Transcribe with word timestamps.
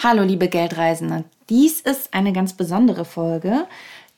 Hallo 0.00 0.22
liebe 0.22 0.46
Geldreisende, 0.46 1.24
dies 1.50 1.80
ist 1.80 2.14
eine 2.14 2.32
ganz 2.32 2.52
besondere 2.52 3.04
Folge, 3.04 3.66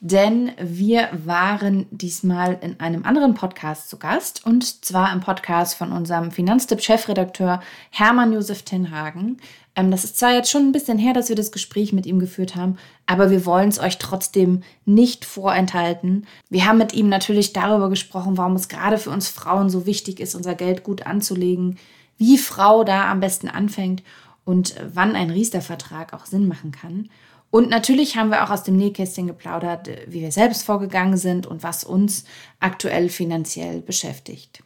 denn 0.00 0.53
wir 0.60 1.08
waren 1.25 1.87
diesmal 1.91 2.58
in 2.60 2.79
einem 2.80 3.06
anderen 3.06 3.33
Podcast 3.33 3.88
zu 3.88 3.98
Gast 3.98 4.45
und 4.45 4.85
zwar 4.85 5.11
im 5.11 5.21
Podcast 5.21 5.74
von 5.74 5.93
unserem 5.93 6.32
Finanztipp-Chefredakteur 6.32 7.62
Hermann 7.88 8.35
Josef 8.35 8.61
Tenhagen. 8.61 9.38
Ähm, 9.74 9.90
das 9.90 10.04
ist 10.04 10.19
zwar 10.19 10.35
jetzt 10.35 10.51
schon 10.51 10.64
ein 10.64 10.72
bisschen 10.72 10.98
her, 10.98 11.14
dass 11.14 11.30
wir 11.30 11.37
das 11.37 11.51
Gespräch 11.51 11.94
mit 11.94 12.04
ihm 12.04 12.19
geführt 12.19 12.56
haben, 12.56 12.76
aber 13.06 13.31
wir 13.31 13.47
wollen 13.47 13.71
es 13.71 13.81
euch 13.81 13.97
trotzdem 13.97 14.62
nicht 14.85 15.24
vorenthalten. 15.24 16.27
Wir 16.51 16.66
haben 16.66 16.77
mit 16.77 16.92
ihm 16.92 17.09
natürlich 17.09 17.55
darüber 17.55 17.88
gesprochen, 17.88 18.37
warum 18.37 18.55
es 18.55 18.69
gerade 18.69 18.98
für 18.98 19.10
uns 19.10 19.28
Frauen 19.28 19.70
so 19.70 19.87
wichtig 19.87 20.20
ist, 20.20 20.34
unser 20.34 20.55
Geld 20.55 20.84
gut 20.84 21.06
anzulegen, 21.06 21.78
wie 22.19 22.37
Frau 22.37 22.84
da 22.84 23.10
am 23.10 23.20
besten 23.20 23.48
anfängt 23.48 24.02
und 24.45 24.75
wann 24.93 25.16
ein 25.16 25.30
Riester-Vertrag 25.30 26.12
auch 26.12 26.27
Sinn 26.27 26.48
machen 26.48 26.73
kann. 26.73 27.11
Und 27.51 27.69
natürlich 27.69 28.17
haben 28.17 28.31
wir 28.31 28.45
auch 28.45 28.51
aus 28.51 28.62
dem 28.62 28.77
Nähkästchen 28.77 29.27
geplaudert, 29.27 29.89
wie 30.07 30.21
wir 30.21 30.31
selbst 30.31 30.62
vorgegangen 30.62 31.17
sind 31.17 31.47
und 31.47 31.62
was 31.62 31.83
uns 31.83 32.25
aktuell 32.61 33.09
finanziell 33.09 33.81
beschäftigt. 33.81 34.62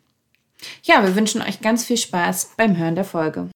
Ja, 0.82 1.02
wir 1.02 1.16
wünschen 1.16 1.42
euch 1.42 1.60
ganz 1.60 1.84
viel 1.84 1.96
Spaß 1.96 2.52
beim 2.56 2.76
Hören 2.76 2.94
der 2.94 3.04
Folge. 3.04 3.50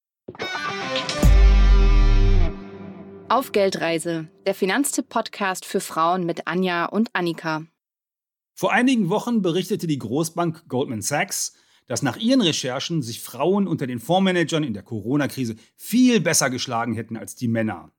Auf 3.30 3.52
Geldreise, 3.52 4.28
der 4.46 4.54
Finanztipp-Podcast 4.54 5.66
für 5.66 5.80
Frauen 5.80 6.24
mit 6.24 6.46
Anja 6.46 6.86
und 6.86 7.10
Annika. 7.12 7.64
Vor 8.54 8.72
einigen 8.72 9.10
Wochen 9.10 9.42
berichtete 9.42 9.86
die 9.86 9.98
Großbank 9.98 10.66
Goldman 10.68 11.02
Sachs, 11.02 11.52
dass 11.88 12.02
nach 12.02 12.16
ihren 12.16 12.42
Recherchen 12.42 13.02
sich 13.02 13.20
Frauen 13.20 13.66
unter 13.66 13.86
den 13.86 13.98
Fondsmanagern 13.98 14.62
in 14.62 14.74
der 14.74 14.84
Corona-Krise 14.84 15.56
viel 15.74 16.20
besser 16.20 16.50
geschlagen 16.50 16.94
hätten 16.94 17.16
als 17.16 17.34
die 17.34 17.48
Männer. 17.48 17.90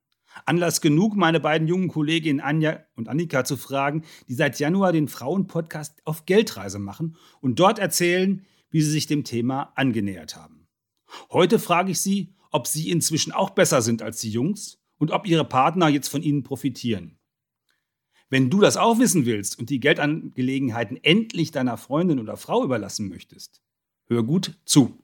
Anlass 0.45 0.79
genug, 0.79 1.15
meine 1.15 1.39
beiden 1.39 1.67
jungen 1.67 1.89
Kolleginnen 1.89 2.39
Anja 2.39 2.85
und 2.95 3.09
Annika 3.09 3.43
zu 3.43 3.57
fragen, 3.57 4.03
die 4.27 4.35
seit 4.35 4.59
Januar 4.59 4.93
den 4.93 5.07
Frauen-Podcast 5.07 6.01
auf 6.05 6.25
Geldreise 6.25 6.79
machen 6.79 7.17
und 7.41 7.59
dort 7.59 7.79
erzählen, 7.79 8.45
wie 8.69 8.81
sie 8.81 8.91
sich 8.91 9.07
dem 9.07 9.23
Thema 9.23 9.73
angenähert 9.75 10.35
haben. 10.35 10.67
Heute 11.31 11.57
frage 11.57 11.91
ich 11.91 11.99
sie, 11.99 12.35
ob 12.51 12.67
sie 12.67 12.91
inzwischen 12.91 13.31
auch 13.31 13.49
besser 13.49 13.81
sind 13.81 14.01
als 14.01 14.21
die 14.21 14.29
Jungs 14.29 14.79
und 14.99 15.11
ob 15.11 15.27
ihre 15.27 15.45
Partner 15.45 15.89
jetzt 15.89 16.09
von 16.09 16.21
ihnen 16.21 16.43
profitieren. 16.43 17.17
Wenn 18.29 18.51
du 18.51 18.59
das 18.59 18.77
auch 18.77 18.99
wissen 18.99 19.25
willst 19.25 19.57
und 19.57 19.71
die 19.71 19.79
Geldangelegenheiten 19.79 20.97
endlich 21.01 21.49
deiner 21.49 21.77
Freundin 21.77 22.19
oder 22.19 22.37
Frau 22.37 22.63
überlassen 22.63 23.09
möchtest, 23.09 23.63
Hör 24.11 24.23
gut 24.23 24.57
zu. 24.65 24.97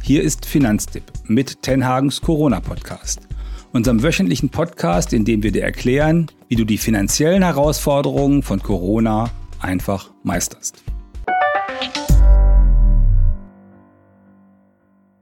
Hier 0.00 0.22
ist 0.22 0.46
Finanztipp 0.46 1.02
mit 1.24 1.60
Tenhagens 1.60 2.20
Corona-Podcast. 2.20 3.26
Unserem 3.72 4.04
wöchentlichen 4.04 4.48
Podcast, 4.48 5.12
in 5.12 5.24
dem 5.24 5.42
wir 5.42 5.50
dir 5.50 5.64
erklären, 5.64 6.30
wie 6.46 6.54
du 6.54 6.64
die 6.64 6.78
finanziellen 6.78 7.42
Herausforderungen 7.42 8.44
von 8.44 8.62
Corona 8.62 9.28
einfach 9.60 10.12
meisterst. 10.22 10.84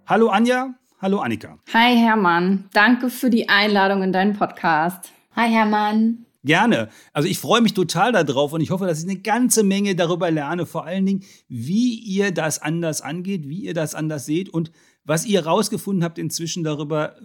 Hallo 0.07 0.29
Anja, 0.29 0.75
hallo 1.01 1.21
Annika. 1.21 1.57
Hi 1.73 1.97
Hermann, 1.97 2.69
danke 2.75 3.09
für 3.09 3.31
die 3.31 3.49
Einladung 3.49 4.03
in 4.03 4.13
deinen 4.13 4.37
Podcast. 4.37 5.11
Hi 5.35 5.49
Hermann. 5.49 6.27
Gerne. 6.43 6.89
Also 7.13 7.29
ich 7.29 7.39
freue 7.39 7.61
mich 7.61 7.75
total 7.75 8.13
darauf 8.13 8.53
und 8.53 8.63
ich 8.63 8.71
hoffe, 8.71 8.87
dass 8.87 9.03
ich 9.03 9.09
eine 9.09 9.21
ganze 9.21 9.63
Menge 9.63 9.95
darüber 9.95 10.31
lerne. 10.31 10.65
Vor 10.65 10.87
allen 10.87 11.05
Dingen, 11.05 11.25
wie 11.49 11.95
ihr 11.95 12.33
das 12.33 12.63
anders 12.63 13.03
angeht, 13.03 13.47
wie 13.47 13.61
ihr 13.61 13.75
das 13.75 13.95
anders 13.95 14.25
seht 14.25 14.49
und 14.49 14.73
was 15.05 15.27
ihr 15.27 15.43
herausgefunden 15.43 16.03
habt 16.03 16.19
inzwischen 16.19 16.65
darüber, 16.65 17.17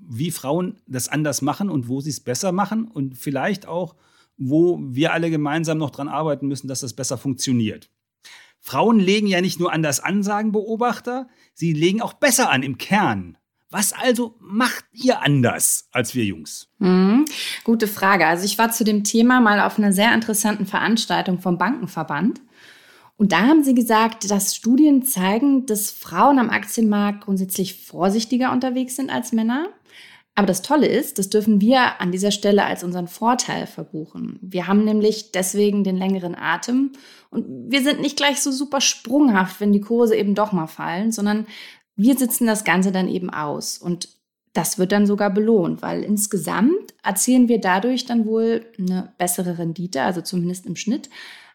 wie 0.00 0.30
Frauen 0.30 0.80
das 0.86 1.08
anders 1.08 1.42
machen 1.42 1.70
und 1.70 1.88
wo 1.88 2.00
sie 2.00 2.10
es 2.10 2.20
besser 2.20 2.52
machen 2.52 2.88
und 2.88 3.16
vielleicht 3.16 3.66
auch, 3.66 3.94
wo 4.36 4.80
wir 4.82 5.12
alle 5.12 5.30
gemeinsam 5.30 5.78
noch 5.78 5.90
dran 5.90 6.08
arbeiten 6.08 6.48
müssen, 6.48 6.66
dass 6.66 6.80
das 6.80 6.94
besser 6.94 7.18
funktioniert. 7.18 7.90
Frauen 8.58 8.98
legen 8.98 9.26
ja 9.26 9.40
nicht 9.40 9.60
nur 9.60 9.72
an 9.72 9.82
das 9.82 10.00
Ansagenbeobachter, 10.00 11.28
sie 11.52 11.72
legen 11.72 12.00
auch 12.00 12.14
besser 12.14 12.50
an 12.50 12.62
im 12.62 12.78
Kern. 12.78 13.36
Was 13.74 13.92
also 13.92 14.36
macht 14.38 14.84
ihr 14.92 15.20
anders 15.20 15.88
als 15.90 16.14
wir 16.14 16.24
Jungs? 16.24 16.68
Mhm. 16.78 17.24
Gute 17.64 17.88
Frage. 17.88 18.24
Also 18.24 18.44
ich 18.44 18.56
war 18.56 18.70
zu 18.70 18.84
dem 18.84 19.02
Thema 19.02 19.40
mal 19.40 19.58
auf 19.58 19.78
einer 19.78 19.92
sehr 19.92 20.14
interessanten 20.14 20.64
Veranstaltung 20.64 21.40
vom 21.40 21.58
Bankenverband. 21.58 22.40
Und 23.16 23.32
da 23.32 23.40
haben 23.40 23.64
sie 23.64 23.74
gesagt, 23.74 24.30
dass 24.30 24.54
Studien 24.54 25.02
zeigen, 25.02 25.66
dass 25.66 25.90
Frauen 25.90 26.38
am 26.38 26.50
Aktienmarkt 26.50 27.24
grundsätzlich 27.24 27.84
vorsichtiger 27.84 28.52
unterwegs 28.52 28.94
sind 28.94 29.10
als 29.10 29.32
Männer. 29.32 29.66
Aber 30.36 30.46
das 30.46 30.62
Tolle 30.62 30.86
ist, 30.86 31.18
das 31.18 31.28
dürfen 31.28 31.60
wir 31.60 32.00
an 32.00 32.12
dieser 32.12 32.30
Stelle 32.30 32.64
als 32.64 32.84
unseren 32.84 33.08
Vorteil 33.08 33.66
verbuchen. 33.66 34.38
Wir 34.40 34.68
haben 34.68 34.84
nämlich 34.84 35.32
deswegen 35.32 35.82
den 35.82 35.96
längeren 35.96 36.36
Atem 36.36 36.92
und 37.30 37.72
wir 37.72 37.82
sind 37.82 38.00
nicht 38.00 38.16
gleich 38.16 38.40
so 38.40 38.52
super 38.52 38.80
sprunghaft, 38.80 39.60
wenn 39.60 39.72
die 39.72 39.80
Kurse 39.80 40.14
eben 40.14 40.36
doch 40.36 40.52
mal 40.52 40.68
fallen, 40.68 41.10
sondern 41.10 41.46
wir 41.96 42.16
sitzen 42.16 42.46
das 42.46 42.64
Ganze 42.64 42.92
dann 42.92 43.08
eben 43.08 43.30
aus 43.30 43.78
und 43.78 44.08
das 44.52 44.78
wird 44.78 44.92
dann 44.92 45.06
sogar 45.06 45.30
belohnt, 45.30 45.82
weil 45.82 46.04
insgesamt 46.04 46.94
erzielen 47.02 47.48
wir 47.48 47.60
dadurch 47.60 48.06
dann 48.06 48.24
wohl 48.24 48.64
eine 48.78 49.12
bessere 49.18 49.58
Rendite, 49.58 50.02
also 50.02 50.20
zumindest 50.20 50.66
im 50.66 50.76
Schnitt, 50.76 51.10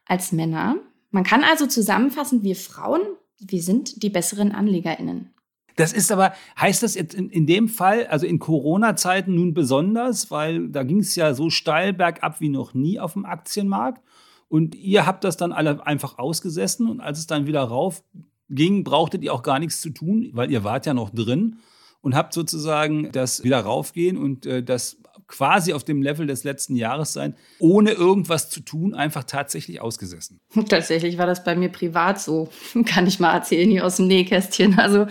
als 0.05 0.31
Männer. 0.31 0.75
Man 1.11 1.23
kann 1.23 1.43
also 1.43 1.65
zusammenfassen, 1.65 2.43
wir 2.43 2.57
Frauen, 2.57 3.01
wir 3.39 3.63
sind 3.63 4.03
die 4.03 4.09
besseren 4.09 4.51
AnlegerInnen. 4.51 5.33
Das 5.77 5.93
ist 5.93 6.11
aber, 6.11 6.33
heißt 6.59 6.83
das 6.83 6.95
jetzt 6.95 7.13
in, 7.13 7.29
in 7.29 7.47
dem 7.47 7.69
Fall, 7.69 8.05
also 8.07 8.25
in 8.25 8.37
Corona-Zeiten 8.37 9.33
nun 9.33 9.53
besonders, 9.53 10.29
weil 10.29 10.67
da 10.67 10.83
ging 10.83 10.99
es 10.99 11.15
ja 11.15 11.33
so 11.33 11.49
steil 11.49 11.93
bergab 11.93 12.41
wie 12.41 12.49
noch 12.49 12.73
nie 12.73 12.99
auf 12.99 13.13
dem 13.13 13.23
Aktienmarkt. 13.23 14.03
Und 14.49 14.75
ihr 14.75 15.05
habt 15.05 15.23
das 15.23 15.37
dann 15.37 15.53
alle 15.53 15.85
einfach 15.87 16.17
ausgesessen 16.17 16.89
und 16.89 16.99
als 16.99 17.19
es 17.19 17.27
dann 17.27 17.47
wieder 17.47 17.63
rauf 17.63 18.03
ging, 18.49 18.83
brauchtet 18.83 19.23
ihr 19.23 19.33
auch 19.33 19.43
gar 19.43 19.59
nichts 19.59 19.81
zu 19.81 19.89
tun, 19.89 20.29
weil 20.33 20.51
ihr 20.51 20.63
wart 20.63 20.85
ja 20.85 20.93
noch 20.93 21.09
drin 21.09 21.57
und 22.01 22.15
habt 22.15 22.33
sozusagen 22.33 23.11
das 23.11 23.43
wieder 23.43 23.59
raufgehen 23.59 24.17
und 24.17 24.45
äh, 24.45 24.63
das 24.63 24.97
quasi 25.27 25.73
auf 25.73 25.83
dem 25.83 26.01
Level 26.01 26.27
des 26.27 26.43
letzten 26.43 26.75
Jahres 26.75 27.13
sein, 27.13 27.35
ohne 27.59 27.91
irgendwas 27.91 28.49
zu 28.49 28.61
tun, 28.61 28.95
einfach 28.95 29.23
tatsächlich 29.23 29.79
ausgesessen. 29.79 30.39
Tatsächlich 30.67 31.17
war 31.17 31.27
das 31.27 31.43
bei 31.43 31.55
mir 31.55 31.69
privat 31.69 32.19
so, 32.19 32.49
kann 32.85 33.07
ich 33.07 33.19
mal 33.19 33.33
erzählen 33.33 33.69
hier 33.69 33.85
aus 33.85 33.97
dem 33.97 34.07
Nähkästchen. 34.07 34.79
Also 34.79 35.05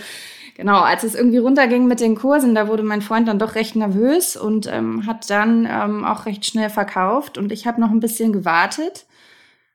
genau, 0.56 0.80
als 0.80 1.04
es 1.04 1.14
irgendwie 1.14 1.38
runterging 1.38 1.86
mit 1.86 2.00
den 2.00 2.16
Kursen, 2.16 2.54
da 2.54 2.68
wurde 2.68 2.82
mein 2.82 3.02
Freund 3.02 3.28
dann 3.28 3.38
doch 3.38 3.54
recht 3.54 3.76
nervös 3.76 4.36
und 4.36 4.66
ähm, 4.66 5.06
hat 5.06 5.30
dann 5.30 5.68
ähm, 5.70 6.04
auch 6.04 6.26
recht 6.26 6.44
schnell 6.44 6.68
verkauft 6.68 7.38
und 7.38 7.52
ich 7.52 7.66
habe 7.66 7.80
noch 7.80 7.90
ein 7.90 8.00
bisschen 8.00 8.32
gewartet 8.32 9.06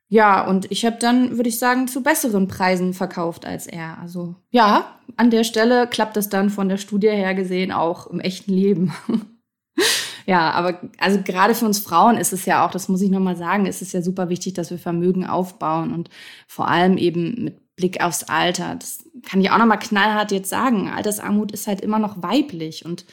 ja, 0.08 0.46
und 0.46 0.70
ich 0.70 0.84
habe 0.84 0.96
dann, 0.98 1.36
würde 1.36 1.48
ich 1.48 1.58
sagen, 1.58 1.88
zu 1.88 2.02
besseren 2.02 2.46
Preisen 2.46 2.94
verkauft 2.94 3.46
als 3.46 3.66
er. 3.66 3.98
Also 3.98 4.36
ja, 4.50 4.98
an 5.16 5.30
der 5.30 5.44
Stelle 5.44 5.86
klappt 5.86 6.16
es 6.16 6.28
dann 6.28 6.50
von 6.50 6.68
der 6.68 6.76
Studie 6.76 7.08
her 7.10 7.34
gesehen 7.34 7.72
auch 7.72 8.06
im 8.06 8.20
echten 8.20 8.52
Leben. 8.52 8.92
ja, 10.26 10.50
aber 10.50 10.80
also 10.98 11.20
gerade 11.22 11.54
für 11.54 11.64
uns 11.64 11.78
Frauen 11.78 12.16
ist 12.16 12.32
es 12.32 12.44
ja 12.44 12.66
auch, 12.66 12.70
das 12.70 12.88
muss 12.88 13.00
ich 13.00 13.10
nochmal 13.10 13.36
sagen, 13.36 13.66
ist 13.66 13.82
es 13.82 13.92
ja 13.92 14.02
super 14.02 14.28
wichtig, 14.28 14.54
dass 14.54 14.70
wir 14.70 14.78
Vermögen 14.78 15.26
aufbauen 15.26 15.92
und 15.92 16.10
vor 16.46 16.68
allem 16.68 16.98
eben 16.98 17.44
mit 17.44 17.76
Blick 17.76 18.00
aufs 18.02 18.24
Alter. 18.24 18.76
Das 18.76 19.04
kann 19.22 19.40
ich 19.40 19.50
auch 19.50 19.58
nochmal 19.58 19.78
knallhart 19.78 20.30
jetzt 20.32 20.50
sagen. 20.50 20.88
Altersarmut 20.88 21.50
ist 21.50 21.66
halt 21.66 21.80
immer 21.80 21.98
noch 21.98 22.22
weiblich 22.22 22.84
und 22.84 23.04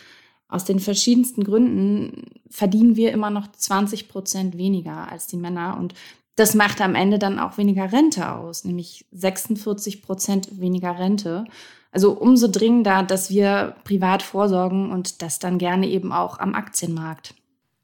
aus 0.47 0.65
den 0.65 0.79
verschiedensten 0.79 1.45
Gründen 1.45 2.25
verdienen 2.49 2.97
wir 2.97 3.13
immer 3.13 3.29
noch 3.29 3.49
20 3.51 4.09
Prozent 4.09 4.57
weniger 4.57 5.09
als 5.09 5.25
die 5.25 5.37
Männer. 5.37 5.77
Und 5.79 5.93
das 6.41 6.55
macht 6.55 6.81
am 6.81 6.95
Ende 6.95 7.19
dann 7.19 7.37
auch 7.37 7.59
weniger 7.59 7.91
Rente 7.91 8.31
aus, 8.31 8.65
nämlich 8.65 9.05
46 9.11 10.01
Prozent 10.01 10.59
weniger 10.59 10.97
Rente. 10.97 11.45
Also 11.91 12.13
umso 12.13 12.47
dringender, 12.47 13.03
dass 13.03 13.29
wir 13.29 13.75
privat 13.83 14.23
vorsorgen 14.23 14.91
und 14.91 15.21
das 15.21 15.37
dann 15.37 15.59
gerne 15.59 15.87
eben 15.87 16.11
auch 16.11 16.39
am 16.39 16.55
Aktienmarkt. 16.55 17.35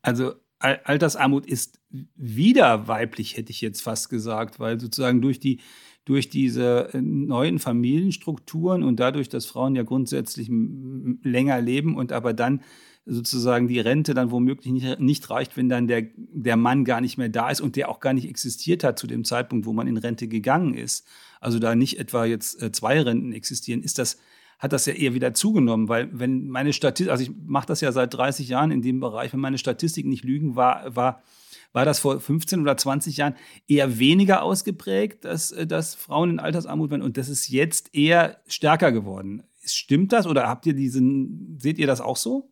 Also 0.01 0.33
Altersarmut 0.57 1.45
ist 1.45 1.79
wieder 2.15 2.87
weiblich, 2.87 3.37
hätte 3.37 3.51
ich 3.51 3.61
jetzt 3.61 3.83
fast 3.83 4.09
gesagt, 4.09 4.59
weil 4.59 4.79
sozusagen 4.79 5.21
durch 5.21 5.39
die 5.39 5.59
durch 6.05 6.29
diese 6.29 6.93
äh, 6.93 7.01
neuen 7.01 7.59
Familienstrukturen 7.59 8.81
und 8.81 8.99
dadurch, 8.99 9.29
dass 9.29 9.45
Frauen 9.45 9.75
ja 9.75 9.83
grundsätzlich 9.83 10.49
länger 10.49 11.61
leben 11.61 11.95
und 11.95 12.11
aber 12.11 12.33
dann 12.33 12.61
sozusagen 13.07 13.67
die 13.67 13.79
Rente 13.79 14.13
dann 14.13 14.31
womöglich 14.31 14.71
nicht, 14.71 14.99
nicht, 14.99 15.29
reicht, 15.29 15.55
wenn 15.55 15.69
dann 15.69 15.87
der, 15.87 16.07
der 16.15 16.57
Mann 16.57 16.83
gar 16.83 17.01
nicht 17.01 17.17
mehr 17.17 17.29
da 17.29 17.49
ist 17.49 17.61
und 17.61 17.75
der 17.75 17.89
auch 17.89 17.99
gar 17.99 18.13
nicht 18.13 18.27
existiert 18.27 18.83
hat 18.83 18.99
zu 18.99 19.07
dem 19.07 19.23
Zeitpunkt, 19.23 19.65
wo 19.65 19.73
man 19.73 19.87
in 19.87 19.97
Rente 19.97 20.27
gegangen 20.27 20.73
ist. 20.73 21.07
Also 21.39 21.57
da 21.59 21.73
nicht 21.73 21.99
etwa 21.99 22.25
jetzt 22.25 22.61
äh, 22.61 22.71
zwei 22.71 23.01
Renten 23.01 23.31
existieren, 23.31 23.81
ist 23.81 23.97
das, 23.97 24.17
hat 24.59 24.73
das 24.73 24.85
ja 24.85 24.93
eher 24.93 25.13
wieder 25.13 25.33
zugenommen, 25.33 25.87
weil 25.87 26.09
wenn 26.11 26.49
meine 26.49 26.73
Statistik, 26.73 27.11
also 27.11 27.23
ich 27.23 27.31
mache 27.45 27.67
das 27.67 27.81
ja 27.81 27.91
seit 27.91 28.13
30 28.13 28.49
Jahren 28.49 28.71
in 28.71 28.81
dem 28.81 28.99
Bereich, 28.99 29.31
wenn 29.31 29.39
meine 29.39 29.57
Statistiken 29.57 30.09
nicht 30.09 30.25
lügen, 30.25 30.55
war, 30.55 30.95
war, 30.95 31.23
war 31.71 31.85
das 31.85 31.99
vor 31.99 32.19
15 32.19 32.61
oder 32.61 32.75
20 32.75 33.17
Jahren 33.17 33.35
eher 33.67 33.99
weniger 33.99 34.43
ausgeprägt, 34.43 35.23
dass, 35.23 35.51
äh, 35.51 35.65
dass 35.65 35.95
Frauen 35.95 36.31
in 36.31 36.39
Altersarmut 36.39 36.91
waren 36.91 37.01
und 37.01 37.15
das 37.15 37.29
ist 37.29 37.47
jetzt 37.47 37.95
eher 37.95 38.41
stärker 38.47 38.91
geworden. 38.91 39.43
Stimmt 39.63 40.11
das 40.11 40.27
oder 40.27 40.47
habt 40.47 40.65
ihr 40.65 40.73
diesen, 40.73 41.57
seht 41.59 41.77
ihr 41.77 41.87
das 41.87 42.01
auch 42.01 42.17
so? 42.17 42.51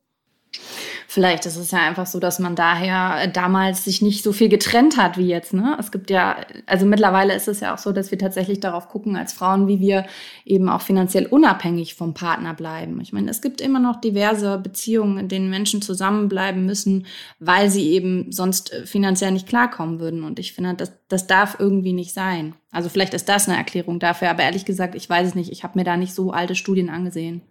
Vielleicht 1.07 1.45
ist 1.45 1.55
es 1.55 1.71
ja 1.71 1.79
einfach 1.79 2.05
so, 2.05 2.19
dass 2.19 2.39
man 2.39 2.55
daher 2.55 3.27
damals 3.27 3.85
sich 3.85 4.01
nicht 4.01 4.23
so 4.23 4.33
viel 4.33 4.49
getrennt 4.49 4.97
hat 4.97 5.17
wie 5.17 5.27
jetzt. 5.27 5.53
Ne? 5.53 5.77
Es 5.79 5.91
gibt 5.91 6.09
ja, 6.09 6.37
also 6.65 6.85
mittlerweile 6.85 7.35
ist 7.35 7.47
es 7.47 7.59
ja 7.59 7.73
auch 7.73 7.77
so, 7.77 7.91
dass 7.91 8.11
wir 8.11 8.17
tatsächlich 8.17 8.59
darauf 8.59 8.89
gucken 8.89 9.15
als 9.15 9.33
Frauen, 9.33 9.67
wie 9.67 9.79
wir 9.79 10.05
eben 10.45 10.69
auch 10.69 10.81
finanziell 10.81 11.25
unabhängig 11.25 11.95
vom 11.95 12.13
Partner 12.13 12.53
bleiben. 12.53 12.99
Ich 13.01 13.13
meine, 13.13 13.29
es 13.29 13.41
gibt 13.41 13.61
immer 13.61 13.79
noch 13.79 14.01
diverse 14.01 14.57
Beziehungen, 14.57 15.17
in 15.17 15.27
denen 15.27 15.49
Menschen 15.49 15.81
zusammenbleiben 15.81 16.65
müssen, 16.65 17.05
weil 17.39 17.69
sie 17.69 17.91
eben 17.91 18.31
sonst 18.31 18.73
äh, 18.73 18.85
finanziell 18.85 19.31
nicht 19.31 19.47
klarkommen 19.47 19.99
würden. 19.99 20.23
Und 20.23 20.39
ich 20.39 20.53
finde, 20.53 20.73
das, 20.73 20.91
das 21.07 21.27
darf 21.27 21.57
irgendwie 21.59 21.93
nicht 21.93 22.13
sein. 22.13 22.55
Also 22.71 22.89
vielleicht 22.89 23.13
ist 23.13 23.29
das 23.29 23.47
eine 23.47 23.57
Erklärung 23.57 23.99
dafür, 23.99 24.29
aber 24.29 24.43
ehrlich 24.43 24.65
gesagt, 24.65 24.95
ich 24.95 25.09
weiß 25.09 25.29
es 25.29 25.35
nicht. 25.35 25.51
Ich 25.51 25.63
habe 25.63 25.77
mir 25.77 25.85
da 25.85 25.97
nicht 25.97 26.13
so 26.13 26.31
alte 26.31 26.55
Studien 26.55 26.89
angesehen. 26.89 27.41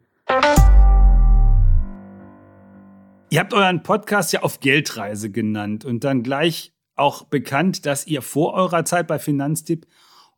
Ihr 3.34 3.40
habt 3.40 3.52
euren 3.52 3.82
Podcast 3.82 4.32
ja 4.32 4.42
auf 4.42 4.60
Geldreise 4.60 5.28
genannt 5.28 5.84
und 5.84 6.04
dann 6.04 6.22
gleich 6.22 6.72
auch 6.94 7.24
bekannt, 7.24 7.84
dass 7.84 8.06
ihr 8.06 8.22
vor 8.22 8.54
eurer 8.54 8.84
Zeit 8.84 9.08
bei 9.08 9.18
Finanztipp 9.18 9.88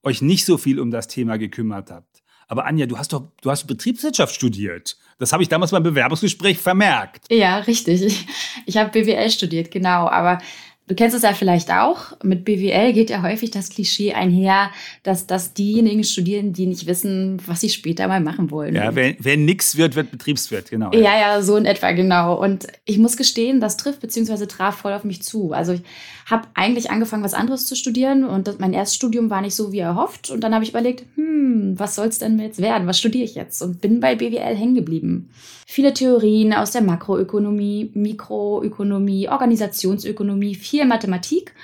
euch 0.03 0.23
nicht 0.23 0.47
so 0.47 0.57
viel 0.57 0.81
um 0.81 0.91
das 0.91 1.07
Thema 1.07 1.37
gekümmert 1.37 1.91
habt. 1.91 2.23
Aber 2.49 2.65
Anja, 2.65 2.87
du 2.87 2.97
hast 2.97 3.13
doch, 3.13 3.33
du 3.43 3.51
hast 3.51 3.67
Betriebswirtschaft 3.67 4.35
studiert. 4.35 4.97
Das 5.19 5.35
habe 5.35 5.43
ich 5.43 5.51
damals 5.51 5.73
beim 5.73 5.83
Bewerbungsgespräch 5.83 6.57
vermerkt. 6.57 7.27
Ja, 7.31 7.59
richtig. 7.59 8.03
Ich, 8.03 8.27
ich 8.65 8.79
habe 8.79 8.89
BWL 8.89 9.29
studiert, 9.29 9.71
genau. 9.71 10.09
Aber 10.09 10.39
Du 10.89 10.95
kennst 10.95 11.17
es 11.17 11.23
ja 11.23 11.33
vielleicht 11.33 11.73
auch. 11.73 12.13
Mit 12.23 12.45
BWL 12.45 12.93
geht 12.93 13.11
ja 13.11 13.21
häufig 13.21 13.51
das 13.51 13.71
Klischee 13.71 14.13
einher, 14.13 14.71
dass 15.03 15.27
das 15.27 15.53
diejenigen 15.53 16.05
studieren, 16.05 16.53
die 16.53 16.67
nicht 16.67 16.87
wissen, 16.87 17.43
was 17.45 17.61
sie 17.61 17.71
später 17.71 18.07
mal 18.07 18.21
machen 18.21 18.53
wollen. 18.53 18.77
Ja, 18.77 18.95
wer, 18.95 19.17
wer 19.19 19.37
nix 19.37 19.77
wird, 19.77 19.97
wird 19.97 20.13
Betriebswirt, 20.13 20.71
genau. 20.71 20.93
Ja. 20.93 21.01
ja, 21.01 21.21
ja, 21.21 21.43
so 21.43 21.57
in 21.57 21.65
etwa, 21.65 21.91
genau. 21.91 22.41
Und 22.41 22.69
ich 22.85 22.99
muss 22.99 23.17
gestehen, 23.17 23.61
das 23.61 23.77
trifft 23.77 24.01
bzw. 24.01 24.47
traf 24.47 24.77
voll 24.77 24.93
auf 24.93 25.03
mich 25.03 25.23
zu. 25.23 25.53
Also 25.53 25.73
ich 25.73 25.83
habe 26.27 26.47
eigentlich 26.55 26.89
angefangen, 26.89 27.25
was 27.25 27.35
anderes 27.35 27.67
zu 27.67 27.75
studieren 27.75 28.23
und 28.23 28.61
mein 28.61 28.73
Erststudium 28.73 29.29
war 29.29 29.41
nicht 29.41 29.57
so, 29.57 29.73
wie 29.73 29.81
erhofft. 29.81 30.31
Und 30.31 30.43
dann 30.43 30.55
habe 30.55 30.63
ich 30.63 30.71
überlegt, 30.71 31.05
hm, 31.17 31.75
was 31.77 31.97
soll 31.97 32.07
es 32.07 32.21
denn 32.21 32.39
jetzt 32.39 32.61
werden? 32.61 32.87
Was 32.87 33.01
studiere 33.01 33.25
ich 33.25 33.35
jetzt? 33.35 33.61
Und 33.61 33.81
bin 33.81 33.99
bei 33.99 34.15
BWL 34.15 34.55
hängen 34.55 34.77
geblieben. 34.77 35.31
Viele 35.69 35.93
Theorien 35.93 36.55
aus 36.55 36.71
der 36.71 36.81
Makroökonomie, 36.81 37.91
Mikroökonomie, 37.93 39.29
Organisationsökonomie, 39.29 40.55
viel 40.55 40.85
Mathematik 40.87 41.55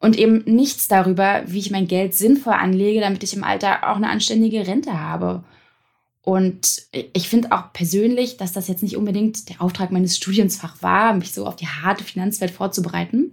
und 0.00 0.18
eben 0.18 0.42
nichts 0.44 0.88
darüber, 0.88 1.44
wie 1.46 1.60
ich 1.60 1.70
mein 1.70 1.86
Geld 1.86 2.14
sinnvoll 2.14 2.54
anlege, 2.54 3.00
damit 3.00 3.22
ich 3.22 3.34
im 3.34 3.44
Alter 3.44 3.88
auch 3.88 3.96
eine 3.96 4.10
anständige 4.10 4.66
Rente 4.66 5.00
habe. 5.00 5.44
Und 6.20 6.82
ich 7.12 7.28
finde 7.28 7.52
auch 7.52 7.72
persönlich, 7.72 8.36
dass 8.36 8.52
das 8.52 8.66
jetzt 8.66 8.82
nicht 8.82 8.96
unbedingt 8.96 9.48
der 9.48 9.62
Auftrag 9.62 9.92
meines 9.92 10.16
Studiensfach 10.16 10.82
war, 10.82 11.14
mich 11.14 11.32
so 11.32 11.46
auf 11.46 11.54
die 11.54 11.68
harte 11.68 12.02
Finanzwelt 12.02 12.50
vorzubereiten. 12.50 13.23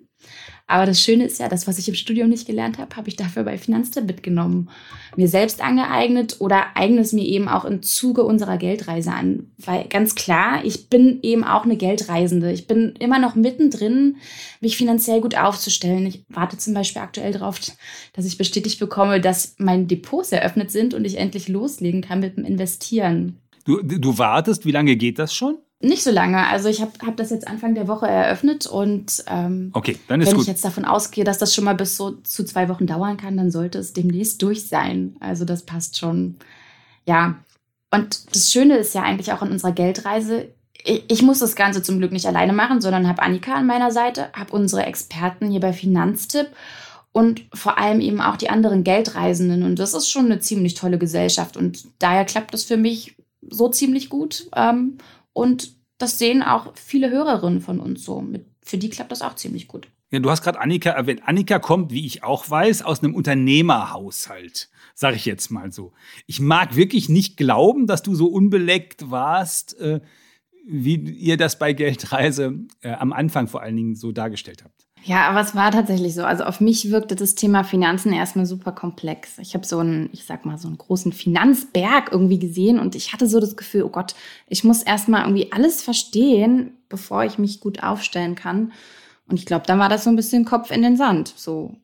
Aber 0.71 0.85
das 0.85 1.01
Schöne 1.01 1.25
ist 1.25 1.37
ja, 1.37 1.49
das, 1.49 1.67
was 1.67 1.77
ich 1.79 1.89
im 1.89 1.95
Studium 1.95 2.29
nicht 2.29 2.47
gelernt 2.47 2.77
habe, 2.77 2.95
habe 2.95 3.09
ich 3.09 3.17
dafür 3.17 3.43
bei 3.43 3.57
Finanztipp 3.57 4.05
mitgenommen. 4.05 4.69
Mir 5.17 5.27
selbst 5.27 5.61
angeeignet 5.61 6.37
oder 6.39 6.63
eigne 6.75 7.01
es 7.01 7.11
mir 7.11 7.25
eben 7.25 7.49
auch 7.49 7.65
im 7.65 7.83
Zuge 7.83 8.23
unserer 8.23 8.57
Geldreise 8.57 9.11
an. 9.11 9.51
Weil 9.57 9.89
ganz 9.89 10.15
klar, 10.15 10.63
ich 10.63 10.87
bin 10.87 11.19
eben 11.23 11.43
auch 11.43 11.65
eine 11.65 11.75
Geldreisende. 11.75 12.53
Ich 12.53 12.67
bin 12.67 12.93
immer 12.99 13.19
noch 13.19 13.35
mittendrin, 13.35 14.15
mich 14.61 14.77
finanziell 14.77 15.19
gut 15.19 15.37
aufzustellen. 15.37 16.05
Ich 16.05 16.23
warte 16.29 16.57
zum 16.57 16.73
Beispiel 16.73 17.01
aktuell 17.01 17.33
darauf, 17.33 17.59
dass 18.13 18.25
ich 18.25 18.37
bestätigt 18.37 18.79
bekomme, 18.79 19.19
dass 19.19 19.55
meine 19.57 19.87
Depots 19.87 20.31
eröffnet 20.31 20.71
sind 20.71 20.93
und 20.93 21.03
ich 21.03 21.17
endlich 21.17 21.49
loslegen 21.49 22.01
kann 22.01 22.21
mit 22.21 22.37
dem 22.37 22.45
Investieren. 22.45 23.41
Du, 23.65 23.81
du 23.83 24.17
wartest, 24.17 24.65
wie 24.65 24.71
lange 24.71 24.95
geht 24.95 25.19
das 25.19 25.35
schon? 25.35 25.57
Nicht 25.81 26.03
so 26.03 26.11
lange. 26.11 26.47
Also 26.47 26.69
ich 26.69 26.81
habe 26.81 26.91
hab 27.05 27.17
das 27.17 27.31
jetzt 27.31 27.47
Anfang 27.47 27.73
der 27.73 27.87
Woche 27.87 28.07
eröffnet 28.07 28.67
und 28.67 29.23
ähm, 29.27 29.71
okay, 29.73 29.97
dann 30.07 30.21
ist 30.21 30.27
wenn 30.27 30.35
gut. 30.35 30.43
ich 30.43 30.47
jetzt 30.47 30.63
davon 30.63 30.85
ausgehe, 30.85 31.23
dass 31.23 31.39
das 31.39 31.55
schon 31.55 31.63
mal 31.63 31.75
bis 31.75 31.97
so 31.97 32.11
zu 32.11 32.43
zwei 32.43 32.69
Wochen 32.69 32.85
dauern 32.85 33.17
kann, 33.17 33.35
dann 33.35 33.51
sollte 33.51 33.79
es 33.79 33.93
demnächst 33.93 34.41
durch 34.41 34.67
sein. 34.67 35.15
Also 35.19 35.43
das 35.43 35.63
passt 35.63 35.97
schon. 35.97 36.35
Ja. 37.05 37.35
Und 37.89 38.35
das 38.35 38.51
Schöne 38.51 38.77
ist 38.77 38.93
ja 38.93 39.01
eigentlich 39.01 39.33
auch 39.33 39.41
an 39.41 39.51
unserer 39.51 39.71
Geldreise, 39.71 40.49
ich, 40.83 41.03
ich 41.07 41.21
muss 41.21 41.39
das 41.39 41.55
Ganze 41.55 41.83
zum 41.83 41.99
Glück 41.99 42.11
nicht 42.11 42.25
alleine 42.25 42.53
machen, 42.53 42.81
sondern 42.81 43.07
habe 43.07 43.21
Annika 43.21 43.53
an 43.53 43.67
meiner 43.67 43.91
Seite, 43.91 44.29
habe 44.33 44.53
unsere 44.53 44.85
Experten 44.85 45.49
hier 45.49 45.59
bei 45.59 45.73
Finanztipp 45.73 46.47
und 47.11 47.41
vor 47.53 47.77
allem 47.77 47.99
eben 47.99 48.21
auch 48.21 48.37
die 48.37 48.49
anderen 48.49 48.83
Geldreisenden. 48.83 49.63
Und 49.63 49.79
das 49.79 49.93
ist 49.93 50.09
schon 50.09 50.25
eine 50.25 50.39
ziemlich 50.39 50.75
tolle 50.75 50.97
Gesellschaft. 50.97 51.57
Und 51.57 51.85
daher 51.99 52.25
klappt 52.25 52.53
das 52.53 52.63
für 52.63 52.77
mich 52.77 53.15
so 53.49 53.69
ziemlich 53.69 54.09
gut. 54.09 54.47
Ähm, 54.55 54.97
und 55.33 55.75
das 55.97 56.17
sehen 56.17 56.41
auch 56.41 56.75
viele 56.75 57.09
Hörerinnen 57.09 57.61
von 57.61 57.79
uns 57.79 58.03
so. 58.03 58.25
Für 58.63 58.77
die 58.77 58.89
klappt 58.89 59.11
das 59.11 59.21
auch 59.21 59.35
ziemlich 59.35 59.67
gut. 59.67 59.87
Ja, 60.11 60.19
du 60.19 60.29
hast 60.29 60.43
gerade 60.43 60.59
Annika 60.59 60.89
erwähnt. 60.89 61.21
Annika 61.25 61.59
kommt, 61.59 61.91
wie 61.91 62.05
ich 62.05 62.23
auch 62.23 62.49
weiß, 62.49 62.81
aus 62.81 63.01
einem 63.01 63.15
Unternehmerhaushalt, 63.15 64.69
sage 64.93 65.15
ich 65.15 65.25
jetzt 65.25 65.51
mal 65.51 65.71
so. 65.71 65.93
Ich 66.27 66.41
mag 66.41 66.75
wirklich 66.75 67.07
nicht 67.07 67.37
glauben, 67.37 67.87
dass 67.87 68.03
du 68.03 68.13
so 68.13 68.27
unbeleckt 68.27 69.09
warst, 69.09 69.79
äh, 69.79 70.01
wie 70.67 70.95
ihr 70.95 71.37
das 71.37 71.57
bei 71.57 71.71
Geldreise 71.73 72.59
äh, 72.81 72.91
am 72.91 73.13
Anfang 73.13 73.47
vor 73.47 73.61
allen 73.61 73.77
Dingen 73.77 73.95
so 73.95 74.11
dargestellt 74.11 74.63
habt. 74.63 74.87
Ja, 75.03 75.27
aber 75.29 75.41
es 75.41 75.55
war 75.55 75.71
tatsächlich 75.71 76.13
so. 76.13 76.23
Also 76.23 76.43
auf 76.43 76.61
mich 76.61 76.91
wirkte 76.91 77.15
das 77.15 77.33
Thema 77.33 77.63
Finanzen 77.63 78.13
erstmal 78.13 78.45
super 78.45 78.71
komplex. 78.71 79.39
Ich 79.39 79.55
habe 79.55 79.65
so 79.65 79.79
einen, 79.79 80.09
ich 80.13 80.25
sag 80.25 80.45
mal, 80.45 80.59
so 80.59 80.67
einen 80.67 80.77
großen 80.77 81.11
Finanzberg 81.11 82.11
irgendwie 82.11 82.37
gesehen 82.37 82.79
und 82.79 82.93
ich 82.95 83.11
hatte 83.11 83.27
so 83.27 83.39
das 83.39 83.57
Gefühl, 83.57 83.83
oh 83.83 83.89
Gott, 83.89 84.13
ich 84.47 84.63
muss 84.63 84.83
erstmal 84.83 85.23
irgendwie 85.23 85.51
alles 85.51 85.81
verstehen, 85.81 86.77
bevor 86.87 87.23
ich 87.23 87.39
mich 87.39 87.59
gut 87.59 87.81
aufstellen 87.81 88.35
kann. 88.35 88.73
Und 89.27 89.37
ich 89.37 89.45
glaube, 89.45 89.65
dann 89.65 89.79
war 89.79 89.89
das 89.89 90.03
so 90.03 90.09
ein 90.09 90.15
bisschen 90.15 90.45
Kopf 90.45 90.69
in 90.69 90.83
den 90.83 90.97
Sand. 90.97 91.33
So. 91.35 91.77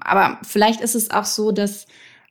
Aber 0.00 0.38
vielleicht 0.42 0.80
ist 0.80 0.94
es 0.94 1.10
auch 1.10 1.24
so, 1.24 1.50
dass 1.50 1.86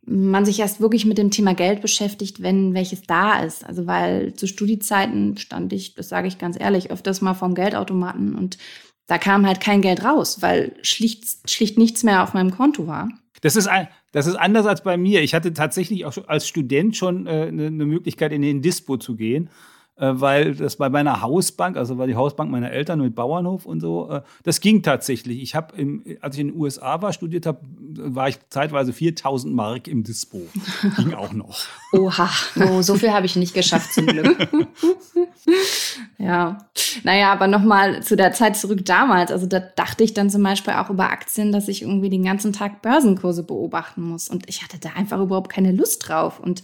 man 0.06 0.46
sich 0.46 0.60
erst 0.60 0.80
wirklich 0.80 1.06
mit 1.06 1.18
dem 1.18 1.32
Thema 1.32 1.56
Geld 1.56 1.82
beschäftigt, 1.82 2.42
wenn 2.42 2.74
welches 2.74 3.02
da 3.02 3.40
ist. 3.40 3.66
Also 3.66 3.88
weil 3.88 4.34
zu 4.36 4.48
Studiezeiten 4.48 5.36
stand 5.38 5.74
ich, 5.74 5.96
das 5.96 6.10
sage 6.10 6.28
ich 6.28 6.38
ganz 6.38 6.60
ehrlich, 6.60 6.92
öfters 6.92 7.22
mal 7.22 7.34
vorm 7.34 7.56
Geldautomaten 7.56 8.36
und 8.36 8.58
da 9.08 9.18
kam 9.18 9.46
halt 9.46 9.62
kein 9.62 9.82
Geld 9.82 10.04
raus, 10.04 10.42
weil 10.42 10.76
schlicht, 10.82 11.50
schlicht 11.50 11.78
nichts 11.78 12.04
mehr 12.04 12.24
auf 12.24 12.34
meinem 12.34 12.52
Konto 12.52 12.88
war. 12.88 13.10
Das 13.42 13.56
ist, 13.56 13.70
das 14.12 14.28
ist 14.28 14.36
anders 14.36 14.66
als 14.66 14.82
bei 14.82 14.98
mir. 14.98 15.22
Ich 15.22 15.36
hatte 15.36 15.54
tatsächlich 15.54 16.06
auch 16.06 16.18
als 16.28 16.48
Student 16.48 16.96
schon 16.96 17.28
äh, 17.28 17.48
eine, 17.48 17.68
eine 17.68 17.86
Möglichkeit, 17.86 18.32
in 18.32 18.42
den 18.42 18.62
Dispo 18.62 18.98
zu 18.98 19.16
gehen 19.16 19.50
weil 19.98 20.56
das 20.56 20.76
bei 20.76 20.90
meiner 20.90 21.22
Hausbank, 21.22 21.78
also 21.78 21.98
war 21.98 22.06
die 22.06 22.16
Hausbank 22.16 22.52
meiner 22.52 22.72
Eltern 22.72 23.00
mit 23.00 23.16
Bauernhof 23.16 23.66
und 23.66 23.80
so, 23.80 24.10
äh, 24.10 24.22
das 24.44 24.60
ging 24.60 24.84
tatsächlich. 24.84 25.42
Ich 25.42 25.56
habe, 25.56 25.74
als 26.20 26.36
ich 26.36 26.42
in 26.42 26.50
den 26.50 26.60
USA 26.60 27.02
war, 27.02 27.14
studiert 27.14 27.46
habe, 27.46 27.60
war 27.64 28.28
ich 28.28 28.38
zeitweise 28.50 28.92
4000 28.92 29.54
Mark 29.54 29.88
im 29.88 30.04
Dispo. 30.04 30.42
ging 30.98 31.14
auch 31.14 31.32
noch. 31.32 31.58
Oha, 31.94 32.30
oh, 32.60 32.82
so 32.82 32.96
viel 32.96 33.12
habe 33.12 33.26
ich 33.26 33.38
nicht 33.38 33.54
geschafft 33.54 33.94
zum 33.94 34.08
Glück. 34.08 34.36
ja, 36.18 36.58
naja, 37.04 37.32
aber 37.32 37.48
nochmal 37.48 38.04
zu 38.04 38.18
der 38.18 38.34
Zeit 38.34 38.58
zurück 38.58 38.86
damals. 38.86 39.32
Also 39.32 39.46
da 39.46 39.60
dachte 39.60 40.04
ich 40.04 40.14
dann 40.14 40.30
zum 40.30 40.44
Beispiel 40.44 40.74
auch 40.74 40.90
über 40.90 41.10
Aktien, 41.10 41.54
dass 41.54 41.70
ich 41.70 41.84
irgendwie 41.84 42.10
den 42.10 42.24
ganzen 42.24 42.52
Tag 42.52 42.82
Börsenkurse 42.82 43.44
beobachten 43.44 44.02
muss. 44.02 44.28
Und 44.28 44.50
ich 44.50 44.62
hatte 44.62 44.78
da 44.78 44.90
einfach 44.96 45.22
überhaupt 45.22 45.52
keine 45.52 45.72
Lust 45.72 46.08
drauf. 46.08 46.40
Und 46.40 46.64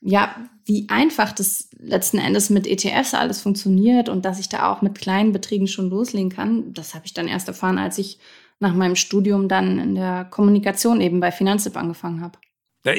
ja, 0.00 0.34
wie 0.64 0.86
einfach 0.88 1.32
das 1.32 1.70
letzten 1.78 2.18
Endes 2.18 2.50
mit 2.50 2.66
ETFs 2.66 3.14
alles 3.14 3.40
funktioniert 3.40 4.08
und 4.08 4.24
dass 4.24 4.38
ich 4.38 4.48
da 4.48 4.72
auch 4.72 4.82
mit 4.82 4.98
kleinen 4.98 5.32
Beträgen 5.32 5.66
schon 5.66 5.90
loslegen 5.90 6.30
kann, 6.30 6.72
das 6.72 6.94
habe 6.94 7.06
ich 7.06 7.14
dann 7.14 7.28
erst 7.28 7.48
erfahren, 7.48 7.78
als 7.78 7.98
ich 7.98 8.18
nach 8.60 8.74
meinem 8.74 8.96
Studium 8.96 9.48
dann 9.48 9.78
in 9.78 9.94
der 9.94 10.24
Kommunikation 10.24 11.00
eben 11.00 11.20
bei 11.20 11.32
Finanztipp 11.32 11.76
angefangen 11.76 12.20
habe. 12.20 12.38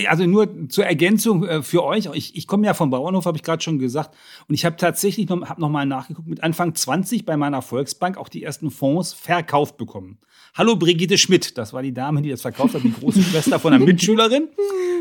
Also 0.07 0.25
nur 0.25 0.69
zur 0.69 0.85
Ergänzung 0.85 1.45
äh, 1.45 1.63
für 1.63 1.83
euch. 1.83 2.09
Ich, 2.13 2.35
ich 2.35 2.47
komme 2.47 2.65
ja 2.65 2.73
vom 2.73 2.89
Bauernhof, 2.89 3.25
habe 3.25 3.37
ich 3.37 3.43
gerade 3.43 3.63
schon 3.63 3.79
gesagt. 3.79 4.15
Und 4.47 4.55
ich 4.55 4.65
habe 4.65 4.75
tatsächlich 4.75 5.29
noch, 5.29 5.49
hab 5.49 5.57
noch 5.57 5.69
mal 5.69 5.85
nachgeguckt, 5.85 6.27
mit 6.27 6.43
Anfang 6.43 6.75
20 6.75 7.25
bei 7.25 7.37
meiner 7.37 7.61
Volksbank 7.61 8.17
auch 8.17 8.29
die 8.29 8.43
ersten 8.43 8.71
Fonds 8.71 9.13
verkauft 9.13 9.77
bekommen. 9.77 10.19
Hallo 10.55 10.75
Brigitte 10.75 11.17
Schmidt, 11.17 11.57
das 11.57 11.73
war 11.73 11.81
die 11.81 11.93
Dame, 11.93 12.21
die 12.21 12.29
das 12.29 12.41
verkauft 12.41 12.73
hat, 12.73 12.83
die 12.83 12.91
große 12.91 13.21
Schwester 13.21 13.59
von 13.59 13.73
einer 13.73 13.85
Mitschülerin. 13.85 14.49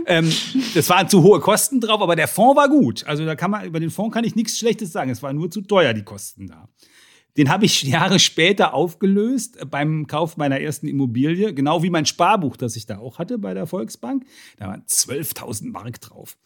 Ähm, 0.06 0.30
das 0.75 0.88
waren 0.90 1.08
zu 1.08 1.23
hohe 1.23 1.40
Kosten 1.40 1.80
drauf, 1.80 2.00
aber 2.00 2.16
der 2.16 2.28
Fonds 2.28 2.56
war 2.56 2.68
gut. 2.68 3.04
Also 3.06 3.25
da 3.25 3.35
kann 3.35 3.50
man, 3.50 3.64
über 3.64 3.80
den 3.80 3.90
Fonds 3.90 4.14
kann 4.14 4.25
ich 4.25 4.37
nichts 4.37 4.58
Schlechtes 4.58 4.92
sagen. 4.92 5.11
Es 5.11 5.23
war 5.23 5.32
nur 5.32 5.50
zu 5.50 5.62
teuer, 5.62 5.94
die 5.94 6.04
Kosten 6.04 6.47
da. 6.47 6.68
Den 7.38 7.49
habe 7.50 7.64
ich 7.64 7.85
Jahre 7.85 8.18
später 8.18 8.75
aufgelöst 8.75 9.59
beim 9.71 10.09
Kauf 10.09 10.37
meiner 10.37 10.61
ersten 10.61 10.88
Immobilie, 10.88 11.54
genau 11.54 11.85
wie 11.85 11.90
mein 11.90 12.04
Sparbuch, 12.04 12.57
das 12.57 12.75
ich 12.75 12.85
da 12.85 12.99
auch 12.99 13.18
hatte 13.18 13.38
bei 13.38 13.54
der 13.54 13.68
Volksbank. 13.68 14.25
Da 14.57 14.66
waren 14.66 14.83
12.000 14.83 15.71
Mark 15.71 16.00
drauf. 16.00 16.37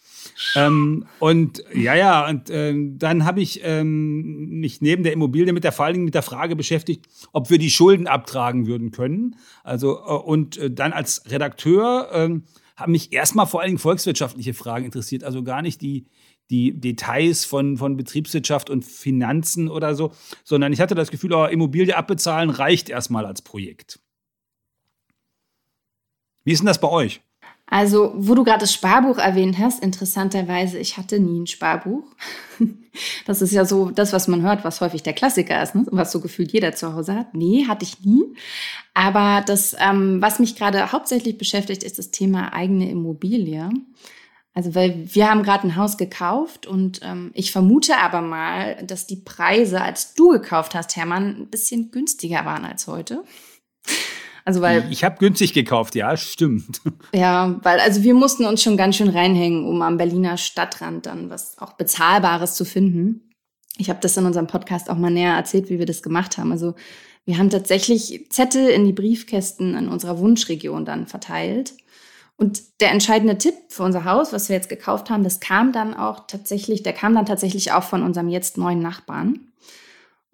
Ähm, 0.54 1.06
und 1.18 1.64
ja, 1.74 1.94
ja, 1.94 2.28
und 2.28 2.50
äh, 2.50 2.74
dann 2.76 3.24
habe 3.24 3.40
ich 3.40 3.62
ähm, 3.64 4.60
mich 4.60 4.82
neben 4.82 5.02
der 5.02 5.14
Immobilie 5.14 5.54
mit 5.54 5.64
der 5.64 5.72
vor 5.72 5.86
allen 5.86 5.94
Dingen 5.94 6.04
mit 6.04 6.14
der 6.14 6.22
Frage 6.22 6.56
beschäftigt, 6.56 7.06
ob 7.32 7.48
wir 7.48 7.56
die 7.56 7.70
Schulden 7.70 8.06
abtragen 8.06 8.66
würden 8.66 8.90
können. 8.90 9.36
Also 9.64 9.96
äh, 9.96 10.12
und 10.12 10.58
äh, 10.58 10.70
dann 10.70 10.92
als 10.92 11.22
Redakteur 11.30 12.10
äh, 12.12 12.40
haben 12.76 12.92
mich 12.92 13.12
erstmal 13.12 13.46
vor 13.46 13.60
allen 13.60 13.70
Dingen 13.70 13.78
volkswirtschaftliche 13.78 14.52
Fragen 14.52 14.84
interessiert, 14.84 15.24
also 15.24 15.42
gar 15.42 15.62
nicht 15.62 15.80
die 15.80 16.06
die 16.52 16.78
Details 16.78 17.44
von, 17.44 17.78
von 17.78 17.96
Betriebswirtschaft 17.96 18.70
und 18.70 18.84
Finanzen 18.84 19.68
oder 19.68 19.94
so, 19.94 20.12
sondern 20.44 20.72
ich 20.72 20.80
hatte 20.80 20.94
das 20.94 21.10
Gefühl, 21.10 21.32
oh, 21.32 21.46
Immobilie 21.46 21.96
abbezahlen 21.96 22.50
reicht 22.50 22.90
erstmal 22.90 23.26
als 23.26 23.42
Projekt. 23.42 23.98
Wie 26.44 26.52
ist 26.52 26.58
denn 26.58 26.66
das 26.66 26.80
bei 26.80 26.88
euch? 26.88 27.22
Also, 27.66 28.12
wo 28.16 28.34
du 28.34 28.44
gerade 28.44 28.60
das 28.60 28.74
Sparbuch 28.74 29.16
erwähnt 29.16 29.58
hast, 29.58 29.82
interessanterweise, 29.82 30.78
ich 30.78 30.98
hatte 30.98 31.18
nie 31.18 31.40
ein 31.40 31.46
Sparbuch. 31.46 32.04
Das 33.24 33.40
ist 33.40 33.52
ja 33.52 33.64
so 33.64 33.90
das, 33.90 34.12
was 34.12 34.28
man 34.28 34.42
hört, 34.42 34.64
was 34.64 34.82
häufig 34.82 35.02
der 35.02 35.14
Klassiker 35.14 35.62
ist, 35.62 35.74
ne? 35.74 35.86
was 35.90 36.12
so 36.12 36.20
gefühlt 36.20 36.52
jeder 36.52 36.74
zu 36.74 36.92
Hause 36.92 37.14
hat. 37.14 37.32
Nee, 37.32 37.64
hatte 37.66 37.86
ich 37.86 38.04
nie. 38.04 38.22
Aber 38.92 39.42
das, 39.46 39.74
ähm, 39.80 40.20
was 40.20 40.38
mich 40.38 40.56
gerade 40.56 40.92
hauptsächlich 40.92 41.38
beschäftigt, 41.38 41.84
ist 41.84 41.98
das 41.98 42.10
Thema 42.10 42.52
eigene 42.52 42.90
Immobilie. 42.90 43.70
Also, 44.54 44.74
weil 44.74 45.08
wir 45.14 45.30
haben 45.30 45.42
gerade 45.42 45.66
ein 45.66 45.76
Haus 45.76 45.96
gekauft 45.96 46.66
und 46.66 47.00
ähm, 47.02 47.30
ich 47.34 47.52
vermute 47.52 47.96
aber 47.96 48.20
mal, 48.20 48.84
dass 48.84 49.06
die 49.06 49.16
Preise, 49.16 49.80
als 49.80 50.14
du 50.14 50.28
gekauft 50.28 50.74
hast, 50.74 50.94
Hermann, 50.96 51.36
ein 51.42 51.48
bisschen 51.48 51.90
günstiger 51.90 52.44
waren 52.44 52.64
als 52.64 52.86
heute. 52.86 53.24
Also 54.44 54.60
weil 54.60 54.84
ich 54.90 55.04
habe 55.04 55.18
günstig 55.18 55.52
gekauft, 55.52 55.94
ja, 55.94 56.16
stimmt. 56.16 56.80
Ja, 57.14 57.60
weil 57.62 57.78
also 57.78 58.02
wir 58.02 58.14
mussten 58.14 58.44
uns 58.44 58.62
schon 58.62 58.76
ganz 58.76 58.96
schön 58.96 59.08
reinhängen, 59.08 59.66
um 59.66 59.82
am 59.82 59.98
Berliner 59.98 60.36
Stadtrand 60.36 61.06
dann 61.06 61.30
was 61.30 61.58
auch 61.58 61.74
bezahlbares 61.74 62.54
zu 62.54 62.64
finden. 62.64 63.30
Ich 63.78 63.88
habe 63.88 64.00
das 64.00 64.16
in 64.16 64.26
unserem 64.26 64.46
Podcast 64.46 64.90
auch 64.90 64.96
mal 64.96 65.10
näher 65.10 65.34
erzählt, 65.34 65.70
wie 65.70 65.78
wir 65.78 65.86
das 65.86 66.02
gemacht 66.02 66.38
haben. 66.38 66.52
Also 66.52 66.74
wir 67.24 67.38
haben 67.38 67.50
tatsächlich 67.50 68.26
Zettel 68.30 68.68
in 68.68 68.84
die 68.84 68.92
Briefkästen 68.92 69.76
in 69.76 69.88
unserer 69.88 70.18
Wunschregion 70.18 70.84
dann 70.84 71.06
verteilt. 71.06 71.74
Und 72.42 72.80
der 72.80 72.90
entscheidende 72.90 73.38
Tipp 73.38 73.54
für 73.68 73.84
unser 73.84 74.04
Haus, 74.04 74.32
was 74.32 74.48
wir 74.48 74.56
jetzt 74.56 74.68
gekauft 74.68 75.10
haben, 75.10 75.22
das 75.22 75.38
kam 75.38 75.70
dann 75.70 75.94
auch 75.94 76.26
tatsächlich, 76.26 76.82
der 76.82 76.92
kam 76.92 77.14
dann 77.14 77.24
tatsächlich 77.24 77.70
auch 77.70 77.84
von 77.84 78.02
unserem 78.02 78.28
jetzt 78.28 78.58
neuen 78.58 78.80
Nachbarn. 78.80 79.52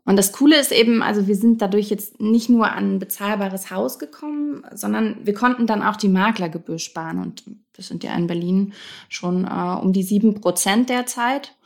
Und 0.06 0.16
das 0.16 0.32
Coole 0.32 0.58
ist 0.58 0.72
eben, 0.72 1.02
also 1.02 1.26
wir 1.26 1.36
sind 1.36 1.60
dadurch 1.60 1.90
jetzt 1.90 2.18
nicht 2.18 2.48
nur 2.48 2.72
an 2.72 2.94
ein 2.94 2.98
bezahlbares 2.98 3.70
Haus 3.70 3.98
gekommen, 3.98 4.64
sondern 4.72 5.18
wir 5.24 5.34
konnten 5.34 5.66
dann 5.66 5.82
auch 5.82 5.96
die 5.96 6.08
Maklergebühr 6.08 6.78
sparen. 6.78 7.18
Und 7.18 7.44
das 7.74 7.88
sind 7.88 8.02
ja 8.02 8.14
in 8.14 8.26
Berlin 8.26 8.72
schon 9.10 9.44
äh, 9.44 9.78
um 9.78 9.92
die 9.92 10.02
sieben 10.02 10.40
Prozent 10.40 10.88
derzeit. 10.88 11.56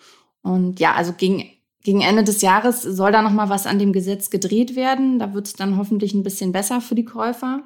Und 0.43 0.81
ja, 0.81 0.95
also 0.95 1.13
gegen, 1.13 1.45
gegen 1.85 2.01
Ende 2.01 2.25
des 2.25 2.43
Jahres 2.43 2.83
soll 2.83 3.13
da 3.13 3.23
nochmal 3.23 3.49
was 3.49 3.69
an 3.69 3.79
dem 3.79 3.93
Gesetz 3.93 4.29
gedreht 4.29 4.75
werden. 4.75 5.21
Da 5.21 5.35
wird 5.35 5.47
es 5.47 5.53
dann 5.53 5.77
hoffentlich 5.77 6.15
ein 6.15 6.25
bisschen 6.25 6.51
besser 6.51 6.81
für 6.81 6.97
die 6.97 7.05
Käufer. 7.05 7.63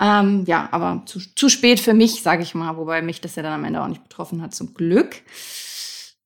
Ähm, 0.00 0.44
ja, 0.46 0.68
aber 0.72 1.02
zu, 1.06 1.20
zu 1.34 1.48
spät 1.48 1.80
für 1.80 1.94
mich, 1.94 2.22
sage 2.22 2.42
ich 2.42 2.54
mal, 2.54 2.76
wobei 2.76 3.02
mich 3.02 3.20
das 3.20 3.36
ja 3.36 3.42
dann 3.42 3.52
am 3.52 3.64
Ende 3.64 3.82
auch 3.82 3.88
nicht 3.88 4.02
betroffen 4.02 4.42
hat, 4.42 4.54
zum 4.54 4.74
Glück. 4.74 5.22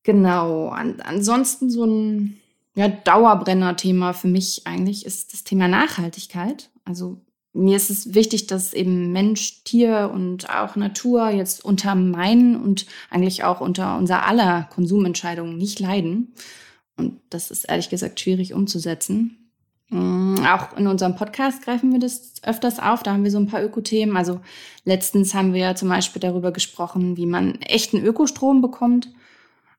Genau. 0.04 0.68
An, 0.68 1.00
ansonsten 1.02 1.68
so 1.70 1.84
ein 1.84 2.40
ja, 2.74 2.88
Dauerbrenner-Thema 2.88 4.14
für 4.14 4.28
mich 4.28 4.66
eigentlich 4.66 5.04
ist 5.04 5.32
das 5.32 5.44
Thema 5.44 5.68
Nachhaltigkeit. 5.68 6.70
Also 6.84 7.20
mir 7.52 7.76
ist 7.76 7.90
es 7.90 8.14
wichtig, 8.14 8.46
dass 8.46 8.72
eben 8.72 9.12
Mensch, 9.12 9.64
Tier 9.64 10.10
und 10.14 10.48
auch 10.48 10.76
Natur 10.76 11.28
jetzt 11.30 11.64
unter 11.64 11.94
meinen 11.94 12.56
und 12.56 12.86
eigentlich 13.10 13.44
auch 13.44 13.60
unter 13.60 13.98
unser 13.98 14.24
aller 14.26 14.68
Konsumentscheidungen 14.72 15.58
nicht 15.58 15.80
leiden. 15.80 16.34
Und 16.96 17.20
das 17.30 17.50
ist 17.50 17.64
ehrlich 17.64 17.90
gesagt 17.90 18.20
schwierig 18.20 18.54
umzusetzen. 18.54 19.47
Mm, 19.90 20.44
auch 20.44 20.76
in 20.76 20.86
unserem 20.86 21.16
Podcast 21.16 21.62
greifen 21.62 21.92
wir 21.92 21.98
das 21.98 22.34
öfters 22.42 22.78
auf. 22.78 23.02
Da 23.02 23.12
haben 23.12 23.24
wir 23.24 23.30
so 23.30 23.38
ein 23.38 23.46
paar 23.46 23.62
Ökothemen. 23.62 24.16
Also 24.16 24.40
letztens 24.84 25.34
haben 25.34 25.54
wir 25.54 25.76
zum 25.76 25.88
Beispiel 25.88 26.20
darüber 26.20 26.52
gesprochen, 26.52 27.16
wie 27.16 27.26
man 27.26 27.56
echten 27.62 28.04
Ökostrom 28.04 28.60
bekommt. 28.60 29.10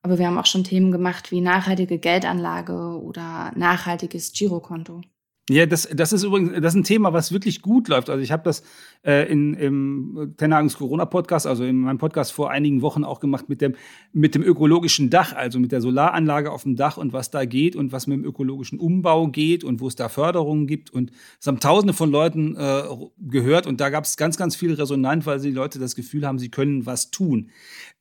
Aber 0.01 0.18
wir 0.18 0.28
haben 0.28 0.38
auch 0.38 0.46
schon 0.46 0.63
Themen 0.63 0.92
gemacht 0.92 1.32
wie 1.32 1.42
nachhaltige 1.42 2.00
Geldanlage 2.00 3.00
oder 3.01 3.51
nachhaltiges 3.56 4.32
Girokonto. 4.34 5.01
Ja, 5.50 5.65
das, 5.65 5.89
das 5.91 6.13
ist 6.13 6.24
übrigens 6.24 6.51
das 6.62 6.74
ist 6.74 6.79
ein 6.79 6.84
Thema, 6.84 7.12
was 7.12 7.32
wirklich 7.32 7.63
gut 7.63 7.88
läuft. 7.88 8.12
Also 8.12 8.22
ich 8.22 8.32
habe 8.32 8.44
das 8.44 8.62
äh, 9.03 9.29
in, 9.32 9.56
im 9.56 10.36
Tenagans 10.38 10.77
Corona-Podcast, 10.77 11.48
also 11.48 11.63
in 11.63 11.77
meinem 11.77 11.98
Podcast 11.98 12.32
vor 12.34 12.51
einigen 12.51 12.84
Wochen 12.84 13.03
auch 13.03 13.20
gemacht 13.20 13.50
mit 13.50 13.60
dem, 13.60 13.74
mit 14.13 14.36
dem 14.36 14.44
ökologischen 14.44 15.10
Dach, 15.10 15.34
also 15.34 15.60
mit 15.60 15.72
der 15.72 15.82
Solaranlage 15.82 16.51
auf 16.51 16.63
dem 16.63 16.75
Dach 16.75 16.98
und 16.98 17.13
was 17.13 17.32
da 17.32 17.46
geht 17.46 17.75
und 17.75 17.91
was 17.91 18.06
mit 18.06 18.20
dem 18.20 18.25
ökologischen 18.25 18.79
Umbau 18.79 19.27
geht 19.27 19.63
und 19.63 19.82
wo 19.82 19.88
es 19.88 19.96
da 19.96 20.08
Förderungen 20.08 20.68
gibt. 20.68 20.91
Und 20.91 21.12
es 21.39 21.48
haben 21.48 21.60
tausende 21.60 21.94
von 21.94 22.12
Leuten 22.12 22.56
äh, 22.56 22.84
gehört 23.18 23.65
und 23.65 23.82
da 23.82 23.89
gab 23.89 24.03
es 24.03 24.18
ganz, 24.18 24.38
ganz 24.38 24.56
viel 24.56 24.74
Resonanz, 24.74 25.25
weil 25.25 25.39
die 25.39 25.50
Leute 25.50 25.79
das 25.79 25.96
Gefühl 25.96 26.27
haben, 26.27 26.38
sie 26.38 26.50
können 26.50 26.86
was 26.86 27.10
tun. 27.10 27.50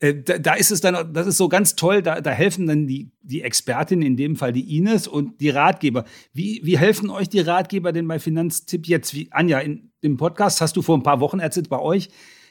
Äh, 0.01 0.17
da, 0.23 0.37
da, 0.37 0.53
ist 0.53 0.71
es 0.71 0.83
dann, 0.83 1.15
das 1.15 1.27
ist 1.27 1.39
so 1.39 1.49
ganz 1.49 1.77
toll, 1.77 2.03
da, 2.03 2.21
da 2.21 2.31
helfen 2.31 2.67
dann 2.67 2.87
die, 2.87 3.11
die 3.29 3.43
Expertin, 3.43 4.03
in 4.03 4.17
dem 4.17 4.37
Fall 4.37 4.53
die 4.53 4.77
Ines 4.77 5.07
und 5.07 5.41
die 5.41 5.51
Ratgeber. 5.51 6.05
Wie, 6.33 6.61
wie 6.65 6.79
helfen 6.79 7.11
euch 7.11 7.29
die 7.29 7.41
Ratgeber 7.41 7.93
denn 7.93 8.09
bei 8.09 8.19
Finanztipp 8.19 8.87
jetzt? 8.87 9.15
Wie, 9.15 9.29
Anja, 9.31 9.59
in 9.59 9.91
dem 10.03 10.17
Podcast 10.17 10.61
hast 10.61 10.77
du 10.77 10.83
vor 10.83 10.97
ein 10.97 11.03
paar 11.03 11.21
Wochen 11.21 11.39
erzählt 11.39 11.69
bei 11.69 11.79
euch, 11.79 12.09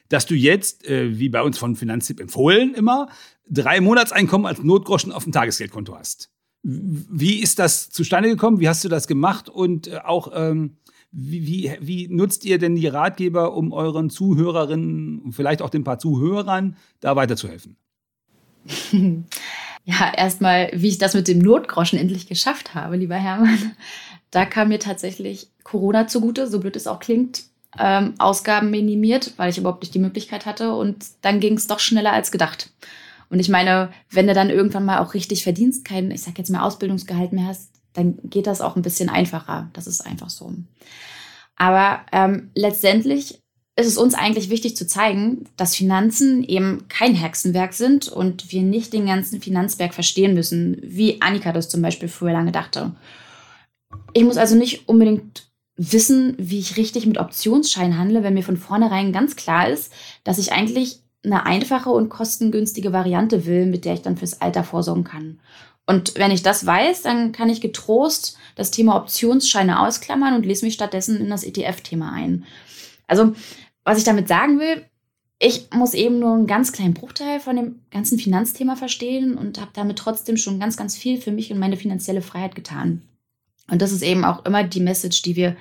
dass 0.10 0.26
du 0.26 0.36
jetzt, 0.36 0.86
äh, 0.86 1.18
wie 1.18 1.30
bei 1.30 1.42
uns 1.42 1.58
von 1.58 1.76
Finanztipp 1.76 2.20
empfohlen 2.20 2.74
immer, 2.76 3.10
drei 3.50 3.82
Monatseinkommen 3.82 4.46
als 4.46 4.64
Notgroschen 4.64 5.12
auf 5.12 5.24
dem 5.24 5.34
Tagesgeldkonto 5.34 5.98
hast. 5.98 6.30
Wie 6.64 7.42
ist 7.42 7.60
das 7.60 7.90
zustande 7.90 8.30
gekommen? 8.30 8.60
Wie 8.60 8.70
hast 8.70 8.84
du 8.84 8.90
das 8.90 9.08
gemacht? 9.08 9.50
Und 9.50 9.88
äh, 9.88 10.00
auch, 10.04 10.32
ähm, 10.34 10.78
wie, 11.12 11.48
wie, 11.48 11.72
wie, 11.80 12.08
nutzt 12.08 12.46
ihr 12.46 12.60
denn 12.60 12.76
die 12.76 12.88
Ratgeber, 12.88 13.54
um 13.56 13.72
euren 13.72 14.10
Zuhörerinnen 14.10 15.20
und 15.20 15.32
vielleicht 15.34 15.62
auch 15.62 15.70
den 15.70 15.84
paar 15.84 15.98
Zuhörern 15.98 16.76
da 17.00 17.16
weiterzuhelfen? 17.16 17.78
Ja, 19.89 20.12
erstmal, 20.13 20.70
wie 20.74 20.89
ich 20.89 20.98
das 20.98 21.13
mit 21.13 21.29
dem 21.29 21.39
Notgroschen 21.39 21.98
endlich 21.98 22.27
geschafft 22.27 22.75
habe, 22.75 22.98
lieber 22.98 23.15
Hermann. 23.15 23.72
Da 24.29 24.46
kam 24.46 24.67
mir 24.67 24.79
tatsächlich 24.79 25.48
Corona 25.63 26.08
zugute, 26.08 26.48
so 26.48 26.60
blöd 26.60 26.75
es 26.75 26.86
auch 26.86 27.00
klingt. 27.00 27.44
Ähm, 27.79 28.13
Ausgaben 28.17 28.70
minimiert, 28.70 29.32
weil 29.38 29.50
ich 29.50 29.58
überhaupt 29.58 29.82
nicht 29.82 29.94
die 29.94 30.00
Möglichkeit 30.00 30.46
hatte. 30.46 30.74
Und 30.74 31.06
dann 31.22 31.39
ging 31.39 31.53
es 31.53 31.67
doch 31.67 31.79
schneller 31.79 32.12
als 32.12 32.32
gedacht. 32.32 32.70
Und 33.29 33.39
ich 33.39 33.48
meine, 33.48 33.89
wenn 34.10 34.27
du 34.27 34.34
dann 34.34 34.50
irgendwann 34.50 34.84
mal 34.84 35.00
auch 35.00 35.13
richtig 35.13 35.44
verdienst, 35.44 35.86
kein, 35.86 36.12
ich 36.12 36.22
sag 36.22 36.38
jetzt 36.38 36.50
mal, 36.50 36.63
Ausbildungsgehalt 36.63 37.32
mehr 37.32 37.48
hast, 37.48 37.72
dann 37.94 38.20
geht 38.25 38.48
das 38.48 38.60
auch 38.60 38.75
ein 38.75 38.82
bisschen 38.82 39.08
einfacher. 39.08 39.70
Das 39.72 39.88
ist 39.88 40.06
einfach 40.06 40.29
so. 40.29 40.53
Aber 41.56 42.01
ähm, 42.12 42.51
letztendlich 42.53 43.41
ist 43.80 43.88
es 43.88 43.98
uns 43.98 44.16
eigentlich 44.16 44.50
wichtig 44.50 44.76
zu 44.76 44.88
zeigen, 44.88 45.46
dass 45.56 45.76
Finanzen 45.76 46.44
eben 46.44 46.86
kein 46.90 47.14
Hexenwerk 47.14 47.74
sind 47.74 48.08
und 48.08 48.52
wir 48.52 48.64
nicht 48.64 48.92
den 48.92 49.06
ganzen 49.06 49.40
Finanzberg 49.40 49.94
verstehen 49.94 50.34
müssen, 50.34 50.78
wie 50.82 51.22
Annika 51.22 51.54
das 51.54 51.70
zum 51.70 51.84
Beispiel 51.84 52.10
früher 52.10 52.34
lange 52.34 52.52
dachte. 52.52 52.96
Ich 54.14 54.24
muss 54.24 54.38
also 54.38 54.56
nicht 54.56 54.90
unbedingt 54.90 55.48
wissen, 55.76 56.34
wie 56.40 56.58
ich 56.58 56.78
richtig 56.78 57.06
mit 57.06 57.20
Optionsscheinen 57.20 58.00
handle, 58.00 58.24
wenn 58.24 58.34
mir 58.34 58.44
von 58.44 58.58
vornherein 58.58 59.14
ganz 59.14 59.36
klar 59.36 59.70
ist, 59.70 59.94
dass 60.24 60.40
ich 60.40 60.52
eigentlich 60.52 61.02
eine 61.24 61.46
einfache 61.46 61.92
und 61.92 62.10
kostengünstige 62.10 62.94
Variante 62.94 63.46
will, 63.46 63.68
mit 63.68 63.86
der 63.86 63.94
ich 63.94 64.02
dann 64.02 64.18
fürs 64.18 64.42
Alter 64.42 64.64
vorsorgen 64.64 65.04
kann. 65.04 65.40
Und 65.86 66.16
wenn 66.16 66.32
ich 66.32 66.42
das 66.42 66.66
weiß, 66.66 67.04
dann 67.04 67.32
kann 67.32 67.50
ich 67.50 67.62
getrost 67.62 68.38
das 68.56 68.72
Thema 68.72 68.96
Optionsscheine 68.98 69.82
ausklammern 69.82 70.34
und 70.34 70.46
lese 70.48 70.66
mich 70.66 70.74
stattdessen 70.74 71.18
in 71.22 71.30
das 71.30 71.44
ETF-Thema 71.44 72.12
ein. 72.12 72.46
Also, 73.08 73.34
was 73.88 73.98
ich 73.98 74.03
damit 74.03 74.27
sagen 74.27 74.60
will, 74.60 74.86
ich 75.39 75.70
muss 75.72 75.94
eben 75.94 76.20
nur 76.20 76.34
einen 76.34 76.46
ganz 76.46 76.74
kleinen 76.74 76.94
Bruchteil 76.94 77.39
von 77.39 77.56
dem 77.56 77.79
ganzen 77.89 78.20
Finanzthema 78.20 78.75
verstehen 78.75 79.38
und 79.38 79.62
habe 79.62 79.72
damit 79.74 79.98
trotzdem 79.98 80.36
schon 80.36 80.60
ganz, 80.60 80.75
ganz 80.75 80.98
viel 80.98 81.22
für 81.22 81.32
mich 81.32 81.53
und 81.53 81.60
meine 81.60 81.77
finanzielle 81.77 82.22
Freiheit 82.22 82.53
getan. 82.53 83.03
Und 83.72 83.82
das 83.82 83.94
ist 83.94 84.01
eben 84.01 84.25
auch 84.25 84.44
immer 84.46 84.65
die 84.65 84.82
Message, 84.82 85.22
die 85.22 85.38
wir 85.38 85.56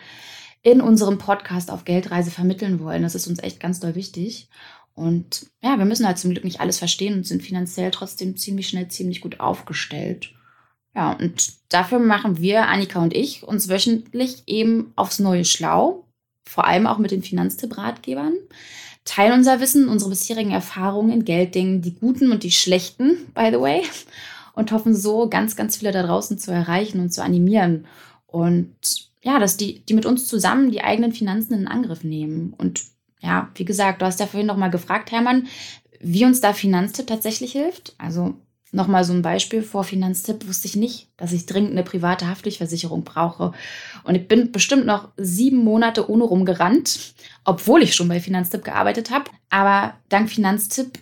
in 0.62 0.80
unserem 0.80 1.18
Podcast 1.18 1.70
auf 1.70 1.84
Geldreise 1.84 2.32
vermitteln 2.32 2.80
wollen. 2.80 3.02
Das 3.02 3.14
ist 3.14 3.28
uns 3.28 3.40
echt 3.40 3.60
ganz 3.60 3.78
doll 3.78 3.94
wichtig. 3.94 4.48
Und 4.94 5.46
ja, 5.62 5.78
wir 5.78 5.84
müssen 5.84 6.06
halt 6.06 6.18
zum 6.18 6.32
Glück 6.32 6.42
nicht 6.42 6.60
alles 6.60 6.78
verstehen 6.78 7.14
und 7.14 7.26
sind 7.26 7.44
finanziell 7.44 7.92
trotzdem 7.92 8.36
ziemlich 8.36 8.66
schnell, 8.66 8.88
ziemlich 8.88 9.20
gut 9.20 9.38
aufgestellt. 9.38 10.32
Ja, 10.96 11.12
und 11.12 11.52
dafür 11.68 12.00
machen 12.00 12.38
wir, 12.38 12.66
Annika 12.66 13.00
und 13.00 13.14
ich, 13.14 13.44
uns 13.44 13.68
wöchentlich 13.68 14.42
eben 14.46 14.92
aufs 14.96 15.20
Neue 15.20 15.44
schlau, 15.44 16.05
vor 16.46 16.66
allem 16.66 16.86
auch 16.86 16.98
mit 16.98 17.10
den 17.10 17.22
Finanztipp-Ratgebern, 17.22 18.34
teilen 19.04 19.34
unser 19.34 19.60
Wissen, 19.60 19.88
unsere 19.88 20.10
bisherigen 20.10 20.52
Erfahrungen 20.52 21.10
in 21.10 21.24
Gelddingen, 21.24 21.82
die 21.82 21.94
guten 21.94 22.32
und 22.32 22.42
die 22.42 22.50
schlechten, 22.50 23.32
by 23.34 23.50
the 23.52 23.60
way, 23.60 23.82
und 24.54 24.72
hoffen 24.72 24.94
so, 24.94 25.28
ganz, 25.28 25.54
ganz 25.54 25.76
viele 25.76 25.92
da 25.92 26.02
draußen 26.02 26.38
zu 26.38 26.50
erreichen 26.50 27.00
und 27.00 27.12
zu 27.12 27.22
animieren. 27.22 27.86
Und 28.26 28.74
ja, 29.22 29.38
dass 29.38 29.56
die, 29.56 29.80
die 29.80 29.94
mit 29.94 30.06
uns 30.06 30.26
zusammen 30.26 30.70
die 30.70 30.82
eigenen 30.82 31.12
Finanzen 31.12 31.54
in 31.54 31.68
Angriff 31.68 32.04
nehmen 32.04 32.54
und 32.56 32.82
ja, 33.20 33.50
wie 33.54 33.64
gesagt, 33.64 34.02
du 34.02 34.06
hast 34.06 34.20
ja 34.20 34.26
vorhin 34.26 34.46
noch 34.46 34.56
mal 34.56 34.70
gefragt, 34.70 35.10
Hermann, 35.10 35.48
wie 36.00 36.24
uns 36.24 36.40
da 36.40 36.52
Finanztipp 36.52 37.06
tatsächlich 37.06 37.52
hilft. 37.52 37.94
Also 37.98 38.34
nochmal 38.76 39.02
so 39.02 39.12
ein 39.12 39.22
Beispiel 39.22 39.62
vor 39.62 39.82
Finanztipp 39.82 40.46
wusste 40.46 40.68
ich 40.68 40.76
nicht, 40.76 41.08
dass 41.16 41.32
ich 41.32 41.46
dringend 41.46 41.72
eine 41.72 41.82
private 41.82 42.28
Haftpflichtversicherung 42.28 43.02
brauche. 43.02 43.52
Und 44.04 44.14
ich 44.14 44.28
bin 44.28 44.52
bestimmt 44.52 44.86
noch 44.86 45.08
sieben 45.16 45.64
Monate 45.64 46.08
ohne 46.08 46.24
rumgerannt, 46.24 47.14
obwohl 47.44 47.82
ich 47.82 47.94
schon 47.94 48.08
bei 48.08 48.20
Finanztipp 48.20 48.62
gearbeitet 48.62 49.10
habe. 49.10 49.30
Aber 49.50 49.94
dank 50.08 50.30
Finanztipp 50.30 50.98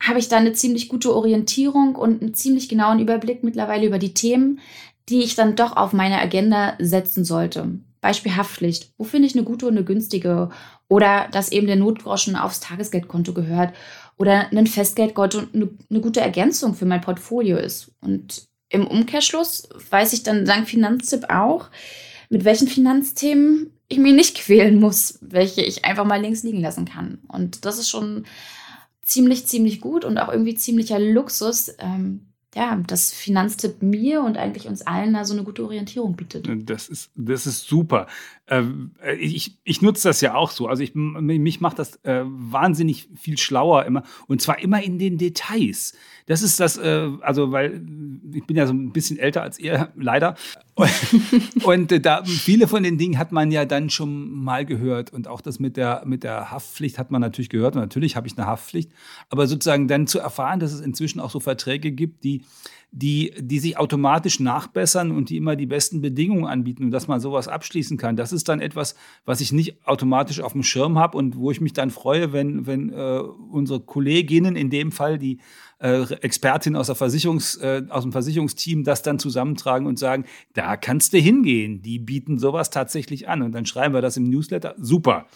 habe 0.00 0.18
ich 0.18 0.28
da 0.28 0.36
eine 0.36 0.52
ziemlich 0.52 0.88
gute 0.88 1.14
Orientierung 1.14 1.94
und 1.94 2.20
einen 2.20 2.34
ziemlich 2.34 2.68
genauen 2.68 2.98
Überblick 2.98 3.44
mittlerweile 3.44 3.86
über 3.86 3.98
die 3.98 4.14
Themen, 4.14 4.60
die 5.08 5.22
ich 5.22 5.36
dann 5.36 5.56
doch 5.56 5.76
auf 5.76 5.92
meine 5.92 6.20
Agenda 6.20 6.74
setzen 6.78 7.24
sollte. 7.24 7.78
Beispiel 8.00 8.36
Haftpflicht. 8.36 8.92
Wo 8.98 9.04
finde 9.04 9.28
ich 9.28 9.34
eine 9.34 9.44
gute 9.44 9.66
und 9.66 9.76
eine 9.76 9.84
günstige? 9.84 10.50
Oder 10.88 11.28
dass 11.30 11.52
eben 11.52 11.68
der 11.68 11.76
Notgroschen 11.76 12.34
aufs 12.34 12.60
Tagesgeldkonto 12.60 13.32
gehört 13.32 13.72
oder 14.16 14.50
ein 14.52 14.66
Festgeldkonto 14.66 15.42
eine, 15.52 15.68
eine 15.90 16.00
gute 16.00 16.20
Ergänzung 16.20 16.74
für 16.74 16.86
mein 16.86 17.00
Portfolio 17.00 17.56
ist. 17.56 17.90
Und 18.00 18.46
im 18.68 18.86
Umkehrschluss 18.86 19.68
weiß 19.90 20.12
ich 20.12 20.22
dann 20.22 20.44
dank 20.44 20.68
Finanztipp 20.68 21.24
auch, 21.28 21.70
mit 22.30 22.44
welchen 22.44 22.68
Finanzthemen 22.68 23.72
ich 23.88 23.98
mich 23.98 24.14
nicht 24.14 24.36
quälen 24.44 24.80
muss, 24.80 25.18
welche 25.20 25.62
ich 25.62 25.84
einfach 25.84 26.04
mal 26.04 26.20
links 26.20 26.42
liegen 26.42 26.60
lassen 26.60 26.86
kann. 26.86 27.18
Und 27.28 27.64
das 27.64 27.78
ist 27.78 27.90
schon 27.90 28.24
ziemlich, 29.02 29.46
ziemlich 29.46 29.80
gut 29.80 30.04
und 30.04 30.18
auch 30.18 30.30
irgendwie 30.30 30.54
ziemlicher 30.54 30.98
Luxus, 30.98 31.74
ähm, 31.78 32.32
ja, 32.54 32.76
dass 32.86 33.12
Finanztipp 33.12 33.82
mir 33.82 34.22
und 34.22 34.36
eigentlich 34.36 34.68
uns 34.68 34.82
allen 34.82 35.14
da 35.14 35.24
so 35.24 35.32
eine 35.32 35.42
gute 35.42 35.64
Orientierung 35.64 36.16
bietet. 36.16 36.46
Das 36.68 36.88
ist, 36.88 37.10
das 37.14 37.46
ist 37.46 37.66
super. 37.66 38.06
Ähm, 38.52 38.90
äh, 39.02 39.14
ich, 39.14 39.56
ich 39.64 39.80
nutze 39.80 40.08
das 40.08 40.20
ja 40.20 40.34
auch 40.34 40.50
so. 40.50 40.66
Also 40.66 40.82
ich, 40.82 40.94
mich 40.94 41.62
macht 41.62 41.78
das 41.78 41.96
äh, 42.04 42.20
wahnsinnig 42.24 43.08
viel 43.14 43.38
schlauer 43.38 43.86
immer. 43.86 44.02
Und 44.26 44.42
zwar 44.42 44.58
immer 44.58 44.82
in 44.82 44.98
den 44.98 45.16
Details. 45.16 45.94
Das 46.26 46.42
ist 46.42 46.60
das, 46.60 46.76
äh, 46.76 47.08
also 47.22 47.50
weil 47.50 47.82
ich 48.34 48.44
bin 48.46 48.58
ja 48.58 48.66
so 48.66 48.74
ein 48.74 48.92
bisschen 48.92 49.18
älter 49.18 49.40
als 49.42 49.58
ihr, 49.58 49.90
leider. 49.96 50.34
und 51.64 51.92
äh, 51.92 52.00
da 52.00 52.24
viele 52.24 52.68
von 52.68 52.82
den 52.82 52.98
Dingen 52.98 53.18
hat 53.18 53.32
man 53.32 53.50
ja 53.50 53.64
dann 53.64 53.88
schon 53.88 54.30
mal 54.30 54.66
gehört. 54.66 55.14
Und 55.14 55.28
auch 55.28 55.40
das 55.40 55.58
mit 55.58 55.78
der, 55.78 56.02
mit 56.04 56.22
der 56.22 56.50
Haftpflicht 56.50 56.98
hat 56.98 57.10
man 57.10 57.22
natürlich 57.22 57.48
gehört. 57.48 57.74
Und 57.74 57.80
natürlich 57.80 58.16
habe 58.16 58.26
ich 58.26 58.36
eine 58.36 58.46
Haftpflicht. 58.46 58.90
Aber 59.30 59.46
sozusagen 59.46 59.88
dann 59.88 60.06
zu 60.06 60.18
erfahren, 60.18 60.60
dass 60.60 60.74
es 60.74 60.80
inzwischen 60.80 61.20
auch 61.20 61.30
so 61.30 61.40
Verträge 61.40 61.90
gibt, 61.90 62.22
die 62.22 62.42
die, 62.94 63.32
die 63.38 63.58
sich 63.58 63.78
automatisch 63.78 64.38
nachbessern 64.38 65.12
und 65.12 65.30
die 65.30 65.38
immer 65.38 65.56
die 65.56 65.64
besten 65.64 66.02
Bedingungen 66.02 66.44
anbieten 66.44 66.84
und 66.84 66.90
dass 66.90 67.08
man 67.08 67.20
sowas 67.20 67.48
abschließen 67.48 67.96
kann. 67.96 68.16
Das 68.16 68.32
ist 68.32 68.50
dann 68.50 68.60
etwas, 68.60 68.94
was 69.24 69.40
ich 69.40 69.50
nicht 69.50 69.86
automatisch 69.86 70.40
auf 70.40 70.52
dem 70.52 70.62
Schirm 70.62 70.98
habe 70.98 71.16
und 71.16 71.36
wo 71.36 71.50
ich 71.50 71.62
mich 71.62 71.72
dann 71.72 71.90
freue, 71.90 72.34
wenn, 72.34 72.66
wenn 72.66 72.90
äh, 72.90 73.20
unsere 73.50 73.80
Kolleginnen, 73.80 74.56
in 74.56 74.68
dem 74.68 74.92
Fall 74.92 75.18
die 75.18 75.40
äh, 75.78 76.02
Expertin 76.20 76.76
aus, 76.76 76.86
der 76.86 76.94
Versicherungs, 76.94 77.56
äh, 77.56 77.82
aus 77.88 78.02
dem 78.02 78.12
Versicherungsteam, 78.12 78.84
das 78.84 79.02
dann 79.02 79.18
zusammentragen 79.18 79.86
und 79.86 79.98
sagen, 79.98 80.26
da 80.52 80.76
kannst 80.76 81.14
du 81.14 81.18
hingehen. 81.18 81.80
Die 81.80 81.98
bieten 81.98 82.38
sowas 82.38 82.68
tatsächlich 82.68 83.26
an. 83.26 83.40
Und 83.40 83.52
dann 83.52 83.64
schreiben 83.64 83.94
wir 83.94 84.02
das 84.02 84.18
im 84.18 84.24
Newsletter. 84.24 84.74
Super. 84.76 85.26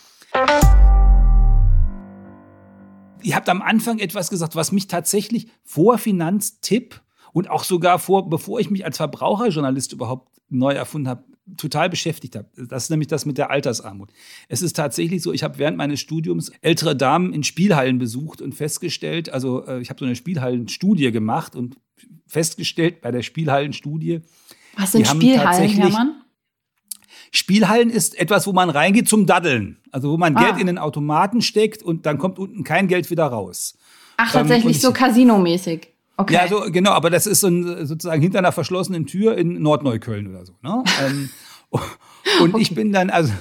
Ihr 3.22 3.34
habt 3.34 3.48
am 3.48 3.62
Anfang 3.62 3.98
etwas 3.98 4.28
gesagt, 4.28 4.56
was 4.56 4.72
mich 4.72 4.88
tatsächlich 4.88 5.48
vor 5.64 5.96
Finanztipp 5.96 7.00
und 7.36 7.50
auch 7.50 7.64
sogar 7.64 7.98
vor, 7.98 8.30
bevor 8.30 8.60
ich 8.60 8.70
mich 8.70 8.86
als 8.86 8.96
Verbraucherjournalist 8.96 9.92
überhaupt 9.92 10.40
neu 10.48 10.72
erfunden 10.72 11.06
habe, 11.06 11.22
total 11.58 11.90
beschäftigt 11.90 12.34
habe. 12.34 12.48
Das 12.56 12.84
ist 12.84 12.90
nämlich 12.90 13.08
das 13.08 13.26
mit 13.26 13.36
der 13.36 13.50
Altersarmut. 13.50 14.08
Es 14.48 14.62
ist 14.62 14.74
tatsächlich 14.74 15.22
so, 15.22 15.34
ich 15.34 15.42
habe 15.42 15.58
während 15.58 15.76
meines 15.76 16.00
Studiums 16.00 16.50
ältere 16.62 16.96
Damen 16.96 17.34
in 17.34 17.44
Spielhallen 17.44 17.98
besucht 17.98 18.40
und 18.40 18.54
festgestellt, 18.54 19.28
also 19.28 19.66
äh, 19.66 19.82
ich 19.82 19.90
habe 19.90 19.98
so 19.98 20.06
eine 20.06 20.16
Spielhallenstudie 20.16 21.12
gemacht 21.12 21.54
und 21.54 21.76
festgestellt 22.26 23.02
bei 23.02 23.10
der 23.10 23.20
Spielhallenstudie. 23.20 24.22
Was 24.78 24.92
sind 24.92 25.06
Spielhallen, 25.06 25.68
Hermann? 25.68 26.22
Spielhallen 27.32 27.90
ist 27.90 28.18
etwas, 28.18 28.46
wo 28.46 28.54
man 28.54 28.70
reingeht 28.70 29.10
zum 29.10 29.26
Daddeln. 29.26 29.76
Also 29.90 30.10
wo 30.10 30.16
man 30.16 30.34
ah. 30.38 30.42
Geld 30.42 30.58
in 30.58 30.68
den 30.68 30.78
Automaten 30.78 31.42
steckt 31.42 31.82
und 31.82 32.06
dann 32.06 32.16
kommt 32.16 32.38
unten 32.38 32.64
kein 32.64 32.88
Geld 32.88 33.10
wieder 33.10 33.26
raus. 33.26 33.76
Ach, 34.16 34.32
tatsächlich 34.32 34.76
ähm, 34.76 34.80
so 34.80 34.92
Casino-mäßig. 34.94 35.95
Okay. 36.16 36.34
Ja, 36.34 36.48
so, 36.48 36.64
genau, 36.70 36.92
aber 36.92 37.10
das 37.10 37.26
ist 37.26 37.40
so 37.40 37.48
ein, 37.48 37.86
sozusagen 37.86 38.22
hinter 38.22 38.38
einer 38.38 38.52
verschlossenen 38.52 39.06
Tür 39.06 39.36
in 39.36 39.60
Nordneukölln 39.60 40.28
oder 40.28 40.46
so. 40.46 40.54
Ne? 40.62 40.82
ähm, 41.04 41.28
und 42.40 42.54
okay. 42.54 42.62
ich 42.62 42.74
bin 42.74 42.92
dann, 42.92 43.10
also, 43.10 43.32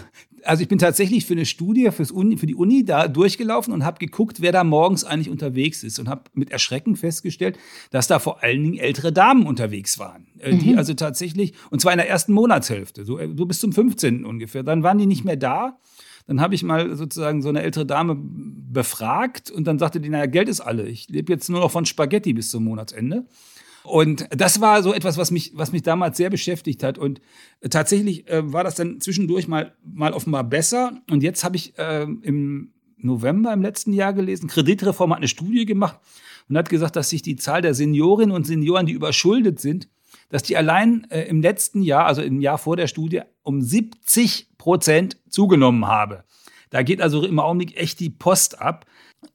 also 0.43 0.62
ich 0.62 0.67
bin 0.67 0.78
tatsächlich 0.78 1.26
für 1.26 1.34
eine 1.34 1.45
Studie 1.45 1.89
fürs 1.91 2.12
Uni, 2.12 2.38
für 2.38 2.45
die 2.45 2.56
Uni 2.56 2.84
da 2.84 3.08
durchgelaufen 3.08 3.73
und 3.73 3.86
habe 3.86 4.00
geguckt, 4.00 4.41
wer 4.41 4.52
da 4.52 4.63
morgens 4.63 5.06
eigentlich 5.06 5.30
unterwegs 5.30 5.84
ist 5.84 6.00
und 6.00 6.10
habe 6.10 6.23
mit 6.34 6.52
Erschrecken 6.52 6.95
festgestellt, 6.95 7.58
dass 7.91 8.08
da 8.08 8.19
vor 8.19 8.43
allen 8.43 8.62
Dingen 8.62 8.78
ältere 8.78 9.13
Damen 9.13 9.47
unterwegs 9.47 9.97
waren, 9.97 10.28
äh, 10.39 10.54
mhm. 10.54 10.60
die 10.60 10.76
also 10.76 10.93
tatsächlich 10.93 11.54
und 11.71 11.80
zwar 11.82 11.93
in 11.93 11.97
der 11.97 12.10
ersten 12.10 12.34
Monatshälfte, 12.34 13.06
so, 13.06 13.19
so 13.36 13.45
bis 13.45 13.60
zum 13.60 13.71
15. 13.71 14.26
ungefähr. 14.26 14.63
Dann 14.63 14.84
waren 14.84 14.97
die 14.97 15.06
nicht 15.06 15.23
mehr 15.23 15.38
da 15.38 15.80
dann 16.28 16.42
habe 16.42 16.56
ich 16.56 16.64
mal 16.64 16.96
sozusagen 16.96 17.42
so 17.42 17.50
eine 17.50 17.62
ältere 17.62 17.86
Dame 17.86 18.18
befragt 18.18 19.52
und 19.52 19.66
dann 19.66 19.80
sagte 19.80 20.00
die, 20.00 20.10
naja, 20.10 20.26
Geld 20.26 20.50
ist 20.50 20.62
alle. 20.62 20.88
Ich 20.88 21.08
lebe 21.10 21.32
jetzt 21.32 21.50
nur 21.50 21.60
noch 21.60 21.72
von 21.72 21.86
Spaghetti 21.86 22.34
bis 22.34 22.50
zum 22.50 22.64
Monatsende. 22.64 23.26
Und 23.84 24.28
das 24.32 24.62
war 24.62 24.82
so 24.82 24.94
etwas, 24.94 25.18
was 25.18 25.30
mich, 25.30 25.52
was 25.56 25.72
mich 25.72 25.84
damals 25.84 26.18
sehr 26.18 26.32
beschäftigt 26.32 26.82
hat. 26.82 26.98
Und 26.98 27.22
tatsächlich 27.70 28.28
äh, 28.28 28.52
war 28.52 28.64
das 28.64 28.74
dann 28.76 29.00
zwischendurch 29.00 29.48
mal, 29.48 29.76
mal 29.84 30.14
offenbar 30.14 30.44
besser. 30.44 31.00
Und 31.12 31.22
jetzt 31.22 31.44
habe 31.44 31.56
ich 31.56 31.78
äh, 31.78 32.04
im 32.04 32.72
November 32.98 33.54
im 33.54 33.62
letzten 33.62 33.94
Jahr 33.94 34.14
gelesen, 34.14 34.48
Kreditreform 34.48 35.12
hat 35.12 35.18
eine 35.18 35.28
Studie 35.28 35.66
gemacht 35.66 36.00
und 36.50 36.58
hat 36.58 36.70
gesagt, 36.70 36.96
dass 36.96 37.10
sich 37.10 37.22
die 37.22 37.36
Zahl 37.36 37.62
der 37.62 37.76
Seniorinnen 37.76 38.36
und 38.36 38.48
Senioren, 38.48 38.88
die 38.88 38.94
überschuldet 38.94 39.60
sind, 39.60 39.88
dass 40.36 40.43
die 40.43 40.58
allein 40.58 41.08
äh, 41.12 41.21
im 41.30 41.41
letzten 41.41 41.82
Jahr, 41.82 42.08
also 42.08 42.21
im 42.21 42.41
Jahr 42.41 42.58
vor 42.58 42.76
der 42.76 42.88
Studie, 42.88 43.21
um 43.41 43.62
70 43.62 44.58
Prozent 44.58 45.15
zugenommen 45.30 45.88
habe. 45.88 46.26
Da 46.71 46.84
geht 46.84 47.02
also 47.02 47.26
im 47.26 47.39
Augenblick 47.39 47.78
echt 47.78 48.02
die 48.02 48.10
Post 48.10 48.60
ab. 48.60 48.86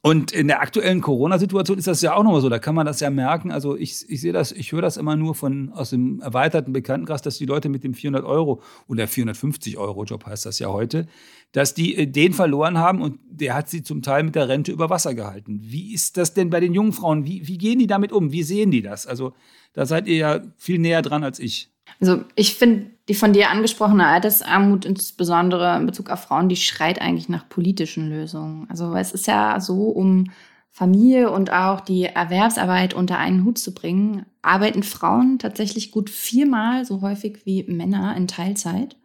Und 0.02 0.30
in 0.30 0.46
der 0.46 0.60
aktuellen 0.60 1.00
Corona-Situation 1.00 1.78
ist 1.78 1.86
das 1.86 2.02
ja 2.02 2.14
auch 2.14 2.22
nochmal 2.22 2.42
so. 2.42 2.50
Da 2.50 2.58
kann 2.58 2.74
man 2.74 2.84
das 2.84 3.00
ja 3.00 3.08
merken. 3.08 3.50
Also 3.50 3.78
ich, 3.78 4.04
ich 4.10 4.20
sehe 4.20 4.34
das, 4.34 4.52
ich 4.52 4.72
höre 4.72 4.82
das 4.82 4.98
immer 4.98 5.16
nur 5.16 5.34
von 5.34 5.72
aus 5.72 5.88
dem 5.88 6.20
erweiterten 6.20 6.74
Bekanntenkreis, 6.74 7.22
dass 7.22 7.38
die 7.38 7.46
Leute 7.46 7.70
mit 7.70 7.82
dem 7.82 7.94
400 7.94 8.22
Euro 8.22 8.60
oder 8.86 9.08
450 9.08 9.78
Euro 9.78 10.04
Job 10.04 10.26
heißt 10.26 10.44
das 10.44 10.58
ja 10.58 10.68
heute, 10.68 11.06
dass 11.52 11.72
die 11.72 11.96
äh, 11.96 12.06
den 12.06 12.34
verloren 12.34 12.76
haben 12.76 13.00
und 13.00 13.18
der 13.30 13.54
hat 13.54 13.70
sie 13.70 13.82
zum 13.82 14.02
Teil 14.02 14.22
mit 14.22 14.34
der 14.34 14.50
Rente 14.50 14.70
über 14.70 14.90
Wasser 14.90 15.14
gehalten. 15.14 15.60
Wie 15.62 15.94
ist 15.94 16.18
das 16.18 16.34
denn 16.34 16.50
bei 16.50 16.60
den 16.60 16.74
jungen 16.74 16.92
Frauen? 16.92 17.24
Wie, 17.24 17.48
wie 17.48 17.56
gehen 17.56 17.78
die 17.78 17.86
damit 17.86 18.12
um? 18.12 18.32
Wie 18.32 18.42
sehen 18.42 18.70
die 18.70 18.82
das? 18.82 19.06
Also 19.06 19.32
da 19.72 19.86
seid 19.86 20.06
ihr 20.06 20.16
ja 20.16 20.40
viel 20.56 20.78
näher 20.78 21.02
dran 21.02 21.24
als 21.24 21.38
ich. 21.38 21.70
Also 22.00 22.24
ich 22.34 22.54
finde 22.54 22.90
die 23.08 23.14
von 23.14 23.32
dir 23.32 23.50
angesprochene 23.50 24.06
Altersarmut, 24.06 24.84
insbesondere 24.84 25.76
in 25.76 25.86
Bezug 25.86 26.10
auf 26.10 26.20
Frauen, 26.20 26.48
die 26.48 26.56
schreit 26.56 27.00
eigentlich 27.00 27.28
nach 27.28 27.48
politischen 27.48 28.08
Lösungen. 28.08 28.68
Also 28.70 28.94
es 28.94 29.12
ist 29.12 29.26
ja 29.26 29.58
so, 29.60 29.88
um 29.88 30.30
Familie 30.70 31.30
und 31.30 31.52
auch 31.52 31.80
die 31.80 32.04
Erwerbsarbeit 32.04 32.94
unter 32.94 33.18
einen 33.18 33.44
Hut 33.44 33.58
zu 33.58 33.74
bringen, 33.74 34.24
arbeiten 34.42 34.84
Frauen 34.84 35.38
tatsächlich 35.38 35.90
gut 35.90 36.08
viermal 36.08 36.84
so 36.84 37.00
häufig 37.00 37.40
wie 37.44 37.64
Männer 37.64 38.16
in 38.16 38.28
Teilzeit. 38.28 38.96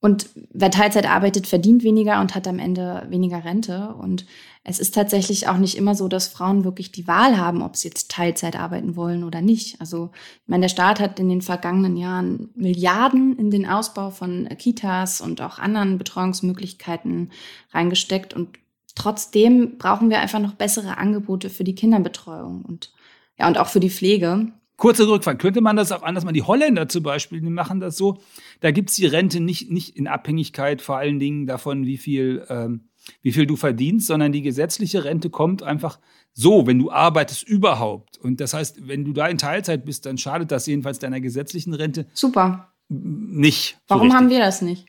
Und 0.00 0.28
wer 0.52 0.70
Teilzeit 0.70 1.10
arbeitet, 1.10 1.48
verdient 1.48 1.82
weniger 1.82 2.20
und 2.20 2.36
hat 2.36 2.46
am 2.46 2.60
Ende 2.60 3.04
weniger 3.10 3.44
Rente. 3.44 3.94
Und 3.94 4.26
es 4.62 4.78
ist 4.78 4.94
tatsächlich 4.94 5.48
auch 5.48 5.56
nicht 5.56 5.76
immer 5.76 5.96
so, 5.96 6.06
dass 6.06 6.28
Frauen 6.28 6.62
wirklich 6.62 6.92
die 6.92 7.08
Wahl 7.08 7.36
haben, 7.36 7.62
ob 7.62 7.74
sie 7.74 7.88
jetzt 7.88 8.10
Teilzeit 8.10 8.54
arbeiten 8.54 8.94
wollen 8.94 9.24
oder 9.24 9.40
nicht. 9.40 9.80
Also, 9.80 10.10
ich 10.14 10.48
meine, 10.48 10.62
der 10.62 10.68
Staat 10.68 11.00
hat 11.00 11.18
in 11.18 11.28
den 11.28 11.42
vergangenen 11.42 11.96
Jahren 11.96 12.50
Milliarden 12.54 13.36
in 13.36 13.50
den 13.50 13.66
Ausbau 13.66 14.10
von 14.10 14.48
Kitas 14.56 15.20
und 15.20 15.40
auch 15.40 15.58
anderen 15.58 15.98
Betreuungsmöglichkeiten 15.98 17.32
reingesteckt. 17.72 18.34
Und 18.34 18.56
trotzdem 18.94 19.78
brauchen 19.78 20.10
wir 20.10 20.20
einfach 20.20 20.40
noch 20.40 20.54
bessere 20.54 20.96
Angebote 20.98 21.50
für 21.50 21.64
die 21.64 21.74
Kinderbetreuung 21.74 22.64
und 22.64 22.92
ja, 23.36 23.48
und 23.48 23.58
auch 23.58 23.68
für 23.68 23.80
die 23.80 23.90
Pflege. 23.90 24.52
Kurze 24.78 25.08
Rückfrage. 25.08 25.38
Könnte 25.38 25.60
man 25.60 25.74
das 25.74 25.90
auch 25.90 26.04
anders 26.04 26.24
machen? 26.24 26.34
Die 26.34 26.44
Holländer 26.44 26.88
zum 26.88 27.02
Beispiel, 27.02 27.40
die 27.40 27.50
machen 27.50 27.80
das 27.80 27.96
so. 27.96 28.18
Da 28.60 28.70
gibt 28.70 28.90
es 28.90 28.96
die 28.96 29.06
Rente 29.06 29.40
nicht, 29.40 29.70
nicht 29.72 29.96
in 29.96 30.06
Abhängigkeit 30.06 30.80
vor 30.80 30.96
allen 30.96 31.18
Dingen 31.18 31.48
davon, 31.48 31.84
wie 31.84 31.96
viel, 31.96 32.46
ähm, 32.48 32.88
wie 33.20 33.32
viel 33.32 33.44
du 33.44 33.56
verdienst, 33.56 34.06
sondern 34.06 34.30
die 34.30 34.40
gesetzliche 34.40 35.02
Rente 35.02 35.30
kommt 35.30 35.64
einfach 35.64 35.98
so, 36.32 36.68
wenn 36.68 36.78
du 36.78 36.92
arbeitest 36.92 37.42
überhaupt. 37.42 38.18
Und 38.18 38.40
das 38.40 38.54
heißt, 38.54 38.86
wenn 38.86 39.04
du 39.04 39.12
da 39.12 39.26
in 39.26 39.36
Teilzeit 39.36 39.84
bist, 39.84 40.06
dann 40.06 40.16
schadet 40.16 40.52
das 40.52 40.66
jedenfalls 40.66 41.00
deiner 41.00 41.20
gesetzlichen 41.20 41.74
Rente. 41.74 42.06
Super. 42.14 42.72
Nicht. 42.88 43.78
So 43.80 43.96
Warum 43.96 44.02
richtig. 44.02 44.16
haben 44.16 44.30
wir 44.30 44.38
das 44.38 44.62
nicht? 44.62 44.86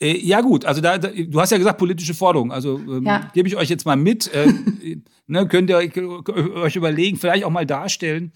Äh, 0.00 0.16
ja 0.18 0.42
gut, 0.42 0.64
also 0.64 0.80
da, 0.80 0.98
da, 0.98 1.08
du 1.08 1.40
hast 1.40 1.50
ja 1.50 1.58
gesagt 1.58 1.78
politische 1.78 2.14
Forderungen. 2.14 2.52
Also 2.52 2.78
ähm, 2.78 3.04
ja. 3.04 3.30
gebe 3.34 3.48
ich 3.48 3.56
euch 3.56 3.68
jetzt 3.68 3.84
mal 3.84 3.96
mit. 3.96 4.32
Äh, 4.32 4.46
ne, 5.26 5.48
könnt 5.48 5.70
ihr 5.70 5.78
euch 5.78 6.76
überlegen, 6.76 7.16
vielleicht 7.16 7.42
auch 7.42 7.50
mal 7.50 7.66
darstellen, 7.66 8.32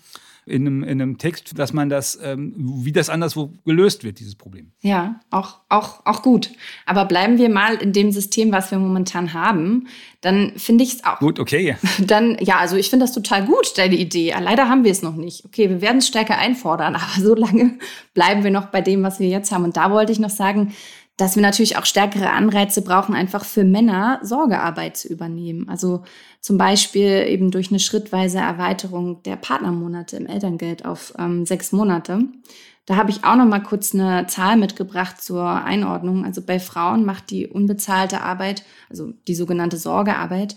in 0.47 0.65
einem, 0.67 0.83
in 0.85 1.03
einem 1.03 1.19
Text, 1.19 1.59
dass 1.59 1.73
man 1.73 1.89
das, 1.89 2.19
ähm, 2.23 2.55
wie 2.57 2.93
das 2.93 3.11
anderswo 3.11 3.53
gelöst 3.65 4.05
wird, 4.05 4.21
dieses 4.21 4.37
Problem. 4.37 4.71
Ja, 4.81 5.21
auch, 5.31 5.59
auch, 5.69 6.07
auch 6.07 6.23
gut. 6.23 6.51
Aber 6.87 7.05
bleiben 7.05 7.39
wir 7.39 7.49
mal 7.49 7.75
in 7.75 7.93
dem 7.93 8.13
System, 8.13 8.53
was 8.53 8.71
wir 8.71 8.79
momentan 8.79 9.33
haben, 9.33 9.89
dann 10.21 10.53
finde 10.57 10.85
ich 10.85 10.95
es 10.95 11.05
auch. 11.05 11.19
Gut, 11.19 11.41
okay. 11.41 11.77
Dann, 11.99 12.37
ja, 12.41 12.59
also 12.59 12.77
ich 12.77 12.91
finde 12.91 13.05
das 13.05 13.13
total 13.13 13.45
gut, 13.45 13.77
deine 13.77 13.97
Idee. 13.97 14.35
Leider 14.41 14.69
haben 14.69 14.85
wir 14.85 14.93
es 14.93 15.03
noch 15.03 15.17
nicht. 15.17 15.45
Okay, 15.45 15.69
wir 15.69 15.81
werden 15.81 15.99
es 15.99 16.07
stärker 16.07 16.39
einfordern, 16.39 16.95
aber 16.97 17.21
so 17.21 17.35
lange 17.35 17.79
bleiben 18.15 18.45
wir 18.45 18.53
noch 18.53 18.67
bei 18.67 18.81
dem, 18.81 19.03
was 19.03 19.19
wir 19.19 19.29
jetzt 19.29 19.51
haben. 19.51 19.65
Und 19.65 19.77
da 19.77 19.91
wollte 19.91 20.13
ich 20.13 20.21
noch 20.21 20.31
sagen, 20.31 20.75
dass 21.17 21.35
wir 21.35 21.43
natürlich 21.43 21.79
auch 21.79 21.87
stärkere 21.87 22.31
Anreize 22.31 22.83
brauchen, 22.83 23.15
einfach 23.15 23.45
für 23.45 23.65
Männer 23.65 24.21
Sorgearbeit 24.23 24.97
zu 24.97 25.09
übernehmen. 25.09 25.69
Also 25.69 26.05
zum 26.41 26.59
Beispiel 26.59 27.27
eben 27.29 27.51
durch 27.51 27.71
eine 27.71 27.81
schrittweise 27.81 28.39
Erweiterung 28.39 29.23
der 29.23 29.37
Partnermonate 29.37 30.17
im 30.17 30.27
Elterngeld 30.27 30.85
auf 30.85 31.15
ähm, 31.19 31.47
sechs 31.47 31.73
Monate. 31.73 32.21
Da 32.85 32.97
habe 32.97 33.11
ich 33.11 33.25
auch 33.25 33.35
noch 33.35 33.47
mal 33.47 33.63
kurz 33.63 33.95
eine 33.95 34.27
Zahl 34.27 34.57
mitgebracht 34.57 35.21
zur 35.23 35.45
Einordnung. 35.45 36.25
Also 36.25 36.43
bei 36.43 36.61
Frauen 36.61 37.05
macht 37.05 37.31
die 37.31 37.47
unbezahlte 37.47 38.21
Arbeit, 38.21 38.63
also 38.91 39.13
die 39.27 39.35
sogenannte 39.35 39.79
Sorgearbeit, 39.79 40.57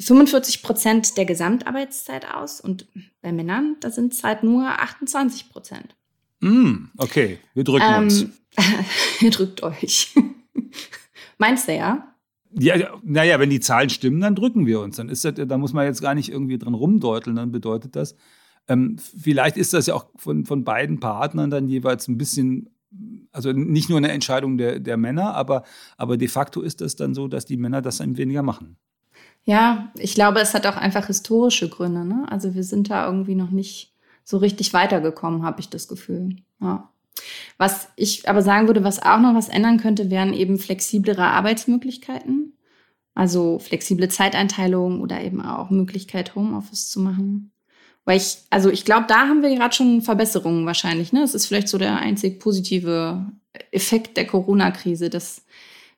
45 0.00 0.62
Prozent 0.62 1.16
der 1.16 1.24
Gesamtarbeitszeit 1.24 2.32
aus 2.32 2.60
und 2.60 2.86
bei 3.20 3.32
Männern, 3.32 3.76
da 3.80 3.90
sind 3.90 4.12
es 4.12 4.22
halt 4.22 4.42
nur 4.42 4.68
28 4.68 5.50
Prozent. 5.50 5.96
Mm, 6.40 6.86
okay, 6.96 7.38
wir 7.54 7.64
drücken 7.64 7.86
ähm, 7.88 8.02
uns. 8.04 8.26
Ihr 9.20 9.30
drückt 9.30 9.62
euch. 9.62 10.14
Meinst 11.38 11.68
du 11.68 11.74
ja? 11.74 12.14
Ja, 12.52 12.98
naja, 13.02 13.38
wenn 13.38 13.50
die 13.50 13.60
Zahlen 13.60 13.90
stimmen, 13.90 14.20
dann 14.20 14.34
drücken 14.34 14.66
wir 14.66 14.80
uns. 14.80 14.96
Dann 14.96 15.08
ist 15.08 15.24
das, 15.24 15.34
da 15.36 15.58
muss 15.58 15.72
man 15.72 15.84
jetzt 15.84 16.00
gar 16.00 16.14
nicht 16.14 16.30
irgendwie 16.30 16.58
dran 16.58 16.74
rumdeuteln, 16.74 17.36
dann 17.36 17.52
bedeutet 17.52 17.94
das. 17.94 18.16
Ähm, 18.68 18.96
vielleicht 18.98 19.56
ist 19.56 19.74
das 19.74 19.86
ja 19.86 19.94
auch 19.94 20.06
von, 20.16 20.44
von 20.44 20.64
beiden 20.64 21.00
Partnern 21.00 21.50
dann 21.50 21.68
jeweils 21.68 22.08
ein 22.08 22.18
bisschen, 22.18 22.70
also 23.32 23.52
nicht 23.52 23.88
nur 23.88 23.98
eine 23.98 24.10
Entscheidung 24.10 24.58
der, 24.58 24.78
der 24.80 24.96
Männer, 24.96 25.34
aber, 25.34 25.64
aber 25.96 26.16
de 26.16 26.28
facto 26.28 26.60
ist 26.62 26.80
das 26.80 26.96
dann 26.96 27.14
so, 27.14 27.28
dass 27.28 27.44
die 27.44 27.56
Männer 27.56 27.82
das 27.82 27.98
dann 27.98 28.16
weniger 28.16 28.42
machen. 28.42 28.76
Ja, 29.44 29.90
ich 29.94 30.14
glaube, 30.14 30.40
es 30.40 30.52
hat 30.52 30.66
auch 30.66 30.76
einfach 30.76 31.06
historische 31.06 31.68
Gründe. 31.68 32.04
Ne? 32.04 32.26
Also 32.28 32.54
wir 32.54 32.64
sind 32.64 32.90
da 32.90 33.06
irgendwie 33.06 33.34
noch 33.34 33.50
nicht 33.50 33.94
so 34.24 34.36
richtig 34.36 34.74
weitergekommen, 34.74 35.42
habe 35.42 35.60
ich 35.60 35.70
das 35.70 35.88
Gefühl. 35.88 36.36
Ja. 36.60 36.90
Was 37.56 37.88
ich 37.96 38.28
aber 38.28 38.42
sagen 38.42 38.66
würde, 38.66 38.84
was 38.84 39.02
auch 39.02 39.20
noch 39.20 39.34
was 39.34 39.48
ändern 39.48 39.78
könnte, 39.78 40.10
wären 40.10 40.32
eben 40.32 40.58
flexiblere 40.58 41.24
Arbeitsmöglichkeiten. 41.24 42.54
Also 43.14 43.58
flexible 43.58 44.08
Zeiteinteilung 44.08 45.00
oder 45.00 45.20
eben 45.22 45.40
auch 45.40 45.70
Möglichkeit, 45.70 46.34
Homeoffice 46.36 46.88
zu 46.88 47.00
machen. 47.00 47.50
Weil 48.04 48.16
ich, 48.16 48.38
also 48.50 48.70
ich 48.70 48.84
glaube, 48.84 49.06
da 49.08 49.28
haben 49.28 49.42
wir 49.42 49.54
gerade 49.54 49.74
schon 49.74 50.02
Verbesserungen 50.02 50.64
wahrscheinlich. 50.66 51.12
Ne? 51.12 51.20
Das 51.20 51.34
ist 51.34 51.46
vielleicht 51.46 51.68
so 51.68 51.78
der 51.78 51.96
einzig 51.98 52.38
positive 52.40 53.26
Effekt 53.72 54.16
der 54.16 54.26
Corona-Krise, 54.26 55.10
dass 55.10 55.44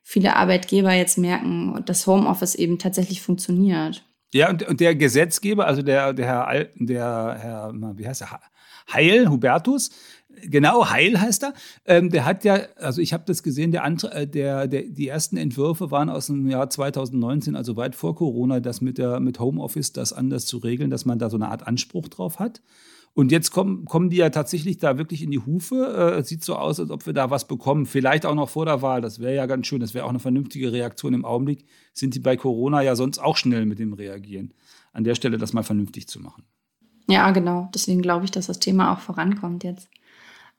viele 0.01 0.35
Arbeitgeber 0.35 0.93
jetzt 0.93 1.17
merken, 1.17 1.81
dass 1.85 2.07
Homeoffice 2.07 2.55
eben 2.55 2.79
tatsächlich 2.79 3.21
funktioniert. 3.21 4.03
Ja, 4.33 4.49
und, 4.49 4.79
der 4.79 4.95
Gesetzgeber, 4.95 5.67
also 5.67 5.81
der, 5.81 6.13
der 6.13 6.25
Herr, 6.25 6.65
der 6.75 7.37
Herr, 7.39 7.73
wie 7.95 8.07
heißt 8.07 8.21
er? 8.21 8.39
Heil, 8.91 9.29
Hubertus, 9.29 9.91
Genau, 10.43 10.89
Heil 10.89 11.19
heißt 11.19 11.43
er. 11.43 11.53
Ähm, 11.85 12.09
der 12.09 12.25
hat 12.25 12.43
ja, 12.43 12.59
also 12.77 13.01
ich 13.01 13.13
habe 13.13 13.23
das 13.27 13.43
gesehen, 13.43 13.71
der, 13.71 13.85
äh, 13.85 14.27
der, 14.27 14.67
der, 14.67 14.83
die 14.83 15.07
ersten 15.07 15.37
Entwürfe 15.37 15.91
waren 15.91 16.09
aus 16.09 16.27
dem 16.27 16.49
Jahr 16.49 16.69
2019, 16.69 17.55
also 17.55 17.75
weit 17.75 17.95
vor 17.95 18.15
Corona, 18.15 18.59
das 18.59 18.81
mit, 18.81 18.97
der, 18.97 19.19
mit 19.19 19.39
Homeoffice 19.39 19.93
das 19.93 20.13
anders 20.13 20.45
zu 20.45 20.57
regeln, 20.57 20.89
dass 20.89 21.05
man 21.05 21.19
da 21.19 21.29
so 21.29 21.37
eine 21.37 21.49
Art 21.49 21.67
Anspruch 21.67 22.07
drauf 22.07 22.39
hat. 22.39 22.61
Und 23.13 23.31
jetzt 23.31 23.51
kommen, 23.51 23.85
kommen 23.85 24.09
die 24.09 24.17
ja 24.17 24.29
tatsächlich 24.29 24.77
da 24.77 24.97
wirklich 24.97 25.21
in 25.21 25.31
die 25.31 25.39
Hufe. 25.39 26.15
Äh, 26.17 26.23
sieht 26.23 26.43
so 26.43 26.55
aus, 26.55 26.79
als 26.79 26.91
ob 26.91 27.05
wir 27.05 27.13
da 27.13 27.29
was 27.29 27.45
bekommen. 27.45 27.85
Vielleicht 27.85 28.25
auch 28.25 28.35
noch 28.35 28.49
vor 28.49 28.65
der 28.65 28.81
Wahl. 28.81 29.01
Das 29.01 29.19
wäre 29.19 29.35
ja 29.35 29.45
ganz 29.47 29.67
schön. 29.67 29.81
Das 29.81 29.93
wäre 29.93 30.05
auch 30.05 30.09
eine 30.09 30.19
vernünftige 30.19 30.71
Reaktion. 30.71 31.13
Im 31.13 31.25
Augenblick 31.25 31.65
sind 31.93 32.15
die 32.15 32.19
bei 32.19 32.37
Corona 32.37 32.81
ja 32.81 32.95
sonst 32.95 33.19
auch 33.19 33.35
schnell 33.35 33.65
mit 33.65 33.79
dem 33.79 33.91
Reagieren. 33.93 34.53
An 34.93 35.03
der 35.03 35.15
Stelle 35.15 35.37
das 35.37 35.51
mal 35.51 35.63
vernünftig 35.63 36.07
zu 36.07 36.21
machen. 36.21 36.43
Ja, 37.09 37.31
genau. 37.31 37.69
Deswegen 37.73 38.01
glaube 38.01 38.23
ich, 38.23 38.31
dass 38.31 38.47
das 38.47 38.59
Thema 38.59 38.93
auch 38.93 38.99
vorankommt 38.99 39.65
jetzt. 39.65 39.89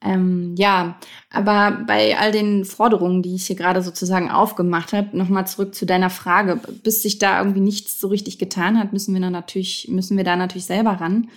Ähm, 0.05 0.55
ja, 0.57 0.97
aber 1.31 1.85
bei 1.87 2.19
all 2.19 2.33
den 2.33 2.65
Forderungen, 2.65 3.23
die 3.23 3.35
ich 3.35 3.47
hier 3.47 3.57
gerade 3.57 3.83
sozusagen 3.83 4.31
aufgemacht 4.31 4.93
habe, 4.93 5.17
nochmal 5.17 5.47
zurück 5.47 5.75
zu 5.75 5.87
deiner 5.87 6.11
Frage, 6.11 6.61
bis 6.83 7.03
sich 7.03 7.19
da 7.19 7.39
irgendwie 7.39 7.61
nichts 7.61 8.01
so 8.01 8.09
richtig 8.09 8.39
getan 8.39 8.79
hat, 8.79 8.93
müssen 8.93 9.15
wir 9.15 9.21
da 9.21 9.31
natürlich, 9.31 9.89
müssen 9.89 10.17
wir 10.17 10.25
da 10.25 10.37
natürlich 10.37 10.67
selber 10.67 10.93
ran. 10.93 11.29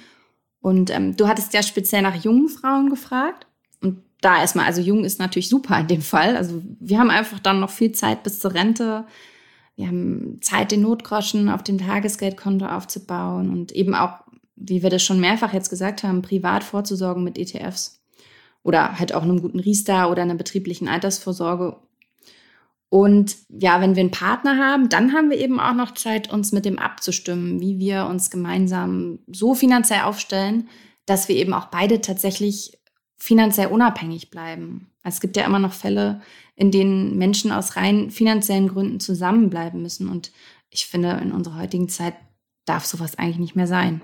Und 0.62 0.90
ähm, 0.90 1.16
du 1.16 1.28
hattest 1.28 1.54
ja 1.54 1.62
speziell 1.62 2.02
nach 2.02 2.16
jungen 2.16 2.50
Frauen 2.50 2.90
gefragt. 2.90 3.46
Und 3.82 4.02
da 4.22 4.40
erstmal, 4.40 4.66
also 4.66 4.82
jung 4.82 5.04
ist 5.04 5.20
natürlich 5.20 5.50
super 5.50 5.80
in 5.80 5.88
dem 5.88 6.02
Fall. 6.02 6.36
Also 6.36 6.64
wir 6.80 6.98
haben 6.98 7.12
einfach 7.12 7.40
dann 7.40 7.60
noch 7.60 7.70
viel 7.70 7.92
Zeit 7.92 8.24
bis 8.24 8.40
zur 8.40 8.56
Rente. 8.56 9.06
Wir 9.76 9.88
haben 9.88 10.40
Zeit, 10.42 10.72
den 10.72 10.82
Notgroschen 10.82 11.50
auf 11.50 11.62
dem 11.62 11.78
Tagesgeldkonto 11.78 12.66
aufzubauen 12.66 13.52
und 13.52 13.74
eben 13.74 13.94
auch, 13.94 14.22
wie 14.56 14.82
wir 14.82 14.90
das 14.90 15.04
schon 15.04 15.20
mehrfach 15.20 15.54
jetzt 15.54 15.70
gesagt 15.70 16.04
haben, 16.04 16.24
privat 16.24 16.64
vorzusorgen 16.64 17.24
mit 17.24 17.38
ETFs 17.38 18.02
oder 18.66 18.98
halt 18.98 19.14
auch 19.14 19.22
einem 19.22 19.42
guten 19.42 19.60
Riester 19.60 20.10
oder 20.10 20.24
einer 20.24 20.34
betrieblichen 20.34 20.88
Altersvorsorge. 20.88 21.78
Und 22.90 23.38
ja, 23.50 23.80
wenn 23.80 23.96
wir 23.96 24.02
einen 24.02 24.12
Partner 24.12 24.58
haben, 24.58 24.90
dann 24.90 25.14
haben 25.14 25.30
wir 25.30 25.38
eben 25.38 25.60
auch 25.60 25.76
noch 25.76 25.94
Zeit, 25.94 26.34
uns 26.34 26.52
mit 26.52 26.66
dem 26.66 26.80
abzustimmen, 26.80 27.62
wie 27.62 27.78
wir 27.78 28.08
uns 28.08 28.32
gemeinsam 28.32 29.20
so 29.28 29.54
finanziell 29.54 30.02
aufstellen, 30.02 30.68
dass 31.06 31.30
wir 31.30 31.36
eben 31.36 31.54
auch 31.54 31.66
beide 31.68 32.02
tatsächlich 32.02 32.80
finanziell 33.18 33.68
unabhängig 33.68 34.32
bleiben. 34.32 34.90
Es 35.04 35.22
gibt 35.22 35.38
ja 35.38 35.46
immer 35.46 35.60
noch 35.60 35.74
Fälle, 35.74 36.22
in 36.56 36.72
denen 36.72 37.18
Menschen 37.18 37.52
aus 37.52 37.76
rein 37.76 38.10
finanziellen 38.10 38.70
Gründen 38.70 39.00
zusammenbleiben 39.00 39.80
müssen. 39.84 40.10
Und 40.10 40.32
ich 40.72 40.88
finde, 40.88 41.12
in 41.22 41.32
unserer 41.32 41.60
heutigen 41.60 41.88
Zeit 41.88 42.16
darf 42.66 42.86
sowas 42.86 43.20
eigentlich 43.20 43.40
nicht 43.40 43.56
mehr 43.56 43.68
sein 43.68 44.02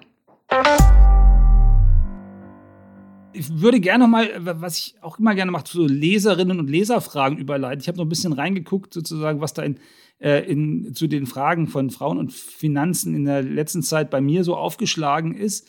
ich 3.33 3.61
würde 3.61 3.79
gerne 3.79 4.07
mal, 4.07 4.29
was 4.39 4.77
ich 4.77 4.95
auch 5.01 5.19
immer 5.19 5.35
gerne 5.35 5.51
mache, 5.51 5.65
zu 5.65 5.85
Leserinnen 5.85 6.59
und 6.59 6.69
Leserfragen 6.69 7.37
überleiten. 7.37 7.81
Ich 7.81 7.87
habe 7.87 7.97
noch 7.97 8.05
ein 8.05 8.09
bisschen 8.09 8.33
reingeguckt, 8.33 8.93
sozusagen, 8.93 9.41
was 9.41 9.53
da 9.53 9.63
in, 9.63 9.79
äh, 10.19 10.49
in, 10.49 10.93
zu 10.93 11.07
den 11.07 11.25
Fragen 11.25 11.67
von 11.67 11.89
Frauen 11.89 12.17
und 12.17 12.33
Finanzen 12.33 13.15
in 13.15 13.25
der 13.25 13.41
letzten 13.43 13.83
Zeit 13.83 14.09
bei 14.09 14.21
mir 14.21 14.43
so 14.43 14.55
aufgeschlagen 14.55 15.35
ist. 15.35 15.67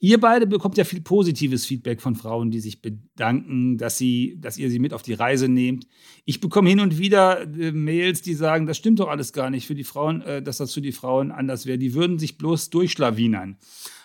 Ihr 0.00 0.20
beide 0.20 0.46
bekommt 0.46 0.76
ja 0.76 0.84
viel 0.84 1.00
positives 1.00 1.64
Feedback 1.64 2.02
von 2.02 2.14
Frauen, 2.14 2.50
die 2.50 2.60
sich 2.60 2.82
bedanken, 2.82 3.78
dass, 3.78 3.96
sie, 3.96 4.36
dass 4.38 4.58
ihr 4.58 4.68
sie 4.68 4.78
mit 4.78 4.92
auf 4.92 5.02
die 5.02 5.14
Reise 5.14 5.48
nehmt. 5.48 5.86
Ich 6.26 6.40
bekomme 6.40 6.68
hin 6.68 6.80
und 6.80 6.98
wieder 6.98 7.42
äh, 7.42 7.72
Mails, 7.72 8.20
die 8.20 8.34
sagen, 8.34 8.66
das 8.66 8.76
stimmt 8.76 9.00
doch 9.00 9.08
alles 9.08 9.32
gar 9.32 9.50
nicht 9.50 9.66
für 9.66 9.74
die 9.74 9.84
Frauen, 9.84 10.20
äh, 10.22 10.42
dass 10.42 10.58
das 10.58 10.74
für 10.74 10.82
die 10.82 10.92
Frauen 10.92 11.30
anders 11.30 11.64
wäre. 11.64 11.78
Die 11.78 11.94
würden 11.94 12.18
sich 12.18 12.36
bloß 12.36 12.70
durchschlawinern. 12.70 13.56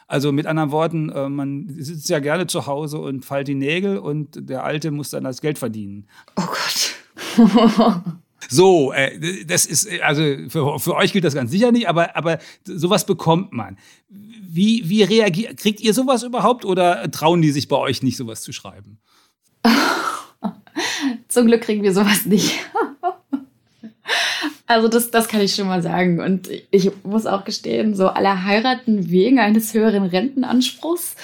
Also 0.09 0.31
mit 0.31 0.47
anderen 0.47 0.71
Worten, 0.71 1.09
äh, 1.09 1.29
man 1.29 1.67
sitzt 1.77 2.09
ja 2.09 2.17
gerne 2.17 2.47
zu 2.47 2.65
Hause 2.65 2.97
und 2.97 3.25
feilt 3.25 3.47
die 3.47 3.53
Nägel 3.53 3.99
und 3.99 4.49
der 4.49 4.63
Alte 4.63 4.89
muss 4.89 5.11
dann 5.11 5.23
das 5.23 5.39
Geld 5.39 5.59
verdienen. 5.59 6.07
Oh 6.35 6.45
Gott. 6.47 6.95
So, 8.47 8.93
äh, 8.93 9.43
das 9.45 9.65
ist, 9.65 9.87
also 10.01 10.23
für, 10.47 10.79
für 10.79 10.95
euch 10.95 11.11
gilt 11.11 11.25
das 11.25 11.35
ganz 11.35 11.51
sicher 11.51 11.73
nicht, 11.73 11.89
aber, 11.89 12.15
aber 12.15 12.39
sowas 12.63 13.05
bekommt 13.05 13.51
man. 13.51 13.77
Wie, 14.07 14.87
wie 14.89 15.03
reagiert, 15.03 15.57
kriegt 15.57 15.81
ihr 15.81 15.93
sowas 15.93 16.23
überhaupt 16.23 16.63
oder 16.63 17.11
trauen 17.11 17.41
die 17.41 17.51
sich 17.51 17.67
bei 17.67 17.75
euch 17.75 18.01
nicht, 18.01 18.15
sowas 18.15 18.41
zu 18.41 18.53
schreiben? 18.53 18.97
Zum 21.27 21.47
Glück 21.47 21.61
kriegen 21.61 21.83
wir 21.83 21.93
sowas 21.93 22.25
nicht. 22.25 22.57
Also 24.69 24.87
das, 24.87 25.09
das 25.09 25.27
kann 25.27 25.41
ich 25.41 25.55
schon 25.55 25.65
mal 25.65 25.81
sagen. 25.81 26.19
Und 26.19 26.47
ich 26.69 26.91
muss 27.03 27.25
auch 27.25 27.43
gestehen, 27.43 27.95
so 27.95 28.09
alle 28.09 28.43
heiraten 28.43 29.09
wegen 29.09 29.39
eines 29.39 29.73
höheren 29.73 30.03
Rentenanspruchs. 30.03 31.15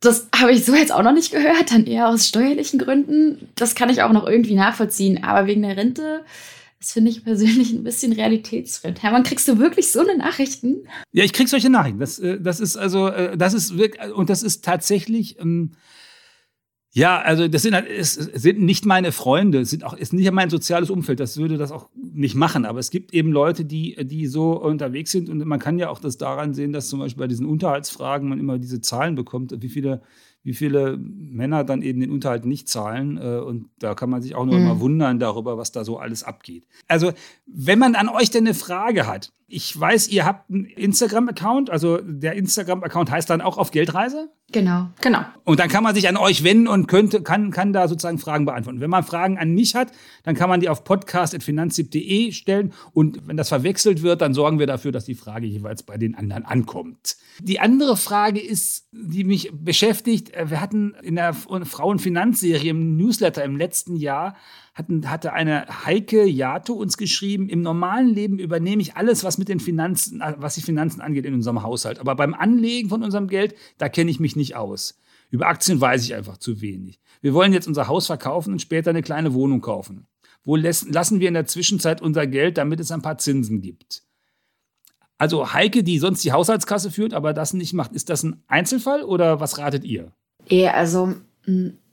Das 0.00 0.28
habe 0.38 0.52
ich 0.52 0.66
so 0.66 0.74
jetzt 0.74 0.92
auch 0.92 1.02
noch 1.02 1.14
nicht 1.14 1.32
gehört, 1.32 1.72
dann 1.72 1.86
eher 1.86 2.10
aus 2.10 2.28
steuerlichen 2.28 2.78
Gründen. 2.78 3.48
Das 3.54 3.74
kann 3.74 3.88
ich 3.88 4.02
auch 4.02 4.12
noch 4.12 4.26
irgendwie 4.26 4.54
nachvollziehen. 4.54 5.24
Aber 5.24 5.46
wegen 5.46 5.62
der 5.62 5.78
Rente, 5.78 6.26
das 6.78 6.92
finde 6.92 7.10
ich 7.10 7.24
persönlich 7.24 7.72
ein 7.72 7.84
bisschen 7.84 8.12
realitätsfremd. 8.12 9.02
Hermann, 9.02 9.22
kriegst 9.22 9.48
du 9.48 9.58
wirklich 9.58 9.90
so 9.90 10.00
eine 10.00 10.18
Nachrichten? 10.18 10.86
Ja, 11.12 11.24
ich 11.24 11.32
krieg 11.32 11.48
solche 11.48 11.70
Nachrichten. 11.70 12.00
Das, 12.00 12.18
äh, 12.18 12.38
das 12.38 12.60
ist 12.60 12.76
also, 12.76 13.08
äh, 13.08 13.38
das 13.38 13.54
ist 13.54 13.78
wirklich, 13.78 14.12
und 14.12 14.28
das 14.28 14.42
ist 14.42 14.62
tatsächlich. 14.62 15.40
Ähm 15.40 15.72
ja, 16.92 17.20
also 17.20 17.48
das 17.48 17.62
sind 17.62 17.74
halt, 17.74 17.86
es 17.86 18.14
sind 18.14 18.60
nicht 18.60 18.86
meine 18.86 19.12
Freunde, 19.12 19.60
es 19.60 19.70
sind 19.70 19.84
auch, 19.84 19.94
ist 19.94 20.14
nicht 20.14 20.30
mein 20.32 20.48
soziales 20.48 20.88
Umfeld, 20.88 21.20
das 21.20 21.36
würde 21.36 21.58
das 21.58 21.70
auch 21.70 21.90
nicht 21.94 22.34
machen. 22.34 22.64
Aber 22.64 22.78
es 22.78 22.90
gibt 22.90 23.12
eben 23.12 23.30
Leute, 23.30 23.64
die, 23.66 23.96
die 24.06 24.26
so 24.26 24.52
unterwegs 24.58 25.10
sind 25.10 25.28
und 25.28 25.44
man 25.44 25.58
kann 25.58 25.78
ja 25.78 25.90
auch 25.90 26.00
das 26.00 26.16
daran 26.16 26.54
sehen, 26.54 26.72
dass 26.72 26.88
zum 26.88 27.00
Beispiel 27.00 27.20
bei 27.20 27.28
diesen 27.28 27.46
Unterhaltsfragen 27.46 28.28
man 28.28 28.38
immer 28.38 28.58
diese 28.58 28.80
Zahlen 28.80 29.14
bekommt, 29.16 29.54
wie 29.60 29.68
viele, 29.68 30.00
wie 30.42 30.54
viele 30.54 30.96
Männer 30.98 31.64
dann 31.64 31.82
eben 31.82 32.00
den 32.00 32.10
Unterhalt 32.10 32.44
nicht 32.44 32.68
zahlen. 32.68 33.18
Äh, 33.18 33.38
und 33.38 33.70
da 33.78 33.94
kann 33.94 34.10
man 34.10 34.22
sich 34.22 34.34
auch 34.34 34.44
nur 34.44 34.58
mhm. 34.58 34.64
immer 34.64 34.80
wundern 34.80 35.18
darüber, 35.18 35.58
was 35.58 35.72
da 35.72 35.84
so 35.84 35.98
alles 35.98 36.24
abgeht. 36.24 36.66
Also, 36.86 37.12
wenn 37.46 37.78
man 37.78 37.94
an 37.94 38.08
euch 38.08 38.30
denn 38.30 38.46
eine 38.46 38.54
Frage 38.54 39.06
hat, 39.06 39.32
ich 39.50 39.78
weiß, 39.78 40.08
ihr 40.08 40.26
habt 40.26 40.50
einen 40.50 40.66
Instagram-Account, 40.66 41.70
also 41.70 41.98
der 42.02 42.34
Instagram-Account 42.34 43.10
heißt 43.10 43.30
dann 43.30 43.40
auch 43.40 43.56
auf 43.56 43.70
Geldreise? 43.70 44.30
Genau, 44.52 44.88
genau. 45.00 45.20
Und 45.44 45.58
dann 45.58 45.68
kann 45.68 45.82
man 45.82 45.94
sich 45.94 46.06
an 46.06 46.18
euch 46.18 46.44
wenden 46.44 46.68
und 46.68 46.86
könnte, 46.86 47.22
kann, 47.22 47.50
kann 47.50 47.72
da 47.72 47.88
sozusagen 47.88 48.18
Fragen 48.18 48.44
beantworten. 48.44 48.80
Wenn 48.80 48.90
man 48.90 49.04
Fragen 49.04 49.38
an 49.38 49.52
mich 49.52 49.74
hat, 49.74 49.92
dann 50.24 50.34
kann 50.34 50.50
man 50.50 50.60
die 50.60 50.68
auf 50.68 50.84
podcast.finanztipp.de 50.84 52.32
stellen. 52.32 52.72
Und 52.92 53.26
wenn 53.26 53.38
das 53.38 53.48
verwechselt 53.48 54.02
wird, 54.02 54.20
dann 54.20 54.34
sorgen 54.34 54.58
wir 54.58 54.66
dafür, 54.66 54.92
dass 54.92 55.06
die 55.06 55.14
Frage 55.14 55.46
jeweils 55.46 55.82
bei 55.82 55.96
den 55.96 56.14
anderen 56.14 56.44
ankommt. 56.44 57.16
Die 57.40 57.60
andere 57.60 57.96
Frage 57.96 58.40
ist, 58.40 58.88
die 58.92 59.24
mich 59.24 59.50
beschäftigt. 59.52 60.32
Wir 60.44 60.60
hatten 60.60 60.94
in 61.02 61.16
der 61.16 61.34
Frauenfinanzserie 61.34 62.70
im 62.70 62.96
Newsletter 62.96 63.42
im 63.44 63.56
letzten 63.56 63.96
Jahr 63.96 64.36
hatten, 64.74 65.10
hatte 65.10 65.32
eine 65.32 65.66
Heike 65.84 66.24
Jato 66.24 66.74
uns 66.74 66.96
geschrieben, 66.96 67.48
im 67.48 67.62
normalen 67.62 68.08
Leben 68.08 68.38
übernehme 68.38 68.80
ich 68.80 68.96
alles, 68.96 69.24
was 69.24 69.38
mit 69.38 69.48
den 69.48 69.58
Finanzen, 69.58 70.22
was 70.36 70.54
die 70.54 70.62
Finanzen 70.62 71.00
angeht 71.00 71.26
in 71.26 71.34
unserem 71.34 71.62
Haushalt. 71.62 71.98
Aber 71.98 72.14
beim 72.14 72.34
Anlegen 72.34 72.88
von 72.88 73.02
unserem 73.02 73.26
Geld, 73.26 73.56
da 73.78 73.88
kenne 73.88 74.10
ich 74.10 74.20
mich 74.20 74.36
nicht 74.36 74.54
aus. 74.54 74.98
Über 75.30 75.48
Aktien 75.48 75.80
weiß 75.80 76.04
ich 76.04 76.14
einfach 76.14 76.38
zu 76.38 76.60
wenig. 76.60 77.00
Wir 77.20 77.34
wollen 77.34 77.52
jetzt 77.52 77.66
unser 77.66 77.88
Haus 77.88 78.06
verkaufen 78.06 78.52
und 78.52 78.62
später 78.62 78.90
eine 78.90 79.02
kleine 79.02 79.34
Wohnung 79.34 79.60
kaufen. 79.60 80.06
Wo 80.44 80.56
lassen 80.56 81.20
wir 81.20 81.28
in 81.28 81.34
der 81.34 81.46
Zwischenzeit 81.46 82.00
unser 82.00 82.26
Geld, 82.26 82.56
damit 82.56 82.80
es 82.80 82.92
ein 82.92 83.02
paar 83.02 83.18
Zinsen 83.18 83.60
gibt? 83.60 84.04
Also 85.18 85.52
Heike, 85.52 85.82
die 85.82 85.98
sonst 85.98 86.22
die 86.22 86.32
Haushaltskasse 86.32 86.92
führt, 86.92 87.12
aber 87.12 87.34
das 87.34 87.52
nicht 87.52 87.74
macht, 87.74 87.92
ist 87.92 88.08
das 88.08 88.22
ein 88.22 88.44
Einzelfall 88.46 89.02
oder 89.02 89.40
was 89.40 89.58
ratet 89.58 89.84
ihr? 89.84 90.12
Ja, 90.50 90.72
also 90.72 91.14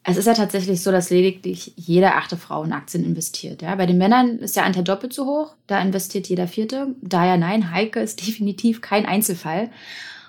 es 0.07 0.17
ist 0.17 0.27
ja 0.27 0.35
tatsächlich 0.35 0.83
so, 0.83 0.91
dass 0.91 1.09
lediglich 1.09 1.73
jede 1.75 2.13
achte 2.13 2.37
Frau 2.37 2.63
in 2.63 2.73
Aktien 2.73 3.03
investiert. 3.03 3.63
Ja? 3.63 3.73
Bei 3.75 3.87
den 3.87 3.97
Männern 3.97 4.37
ist 4.37 4.55
der 4.55 4.65
Anteil 4.65 4.83
doppelt 4.83 5.13
so 5.13 5.25
hoch, 5.25 5.55
da 5.65 5.81
investiert 5.81 6.27
jeder 6.27 6.47
vierte. 6.47 6.95
Daher 7.01 7.37
nein, 7.37 7.71
Heike 7.71 7.99
ist 8.01 8.21
definitiv 8.27 8.81
kein 8.81 9.05
Einzelfall. 9.05 9.71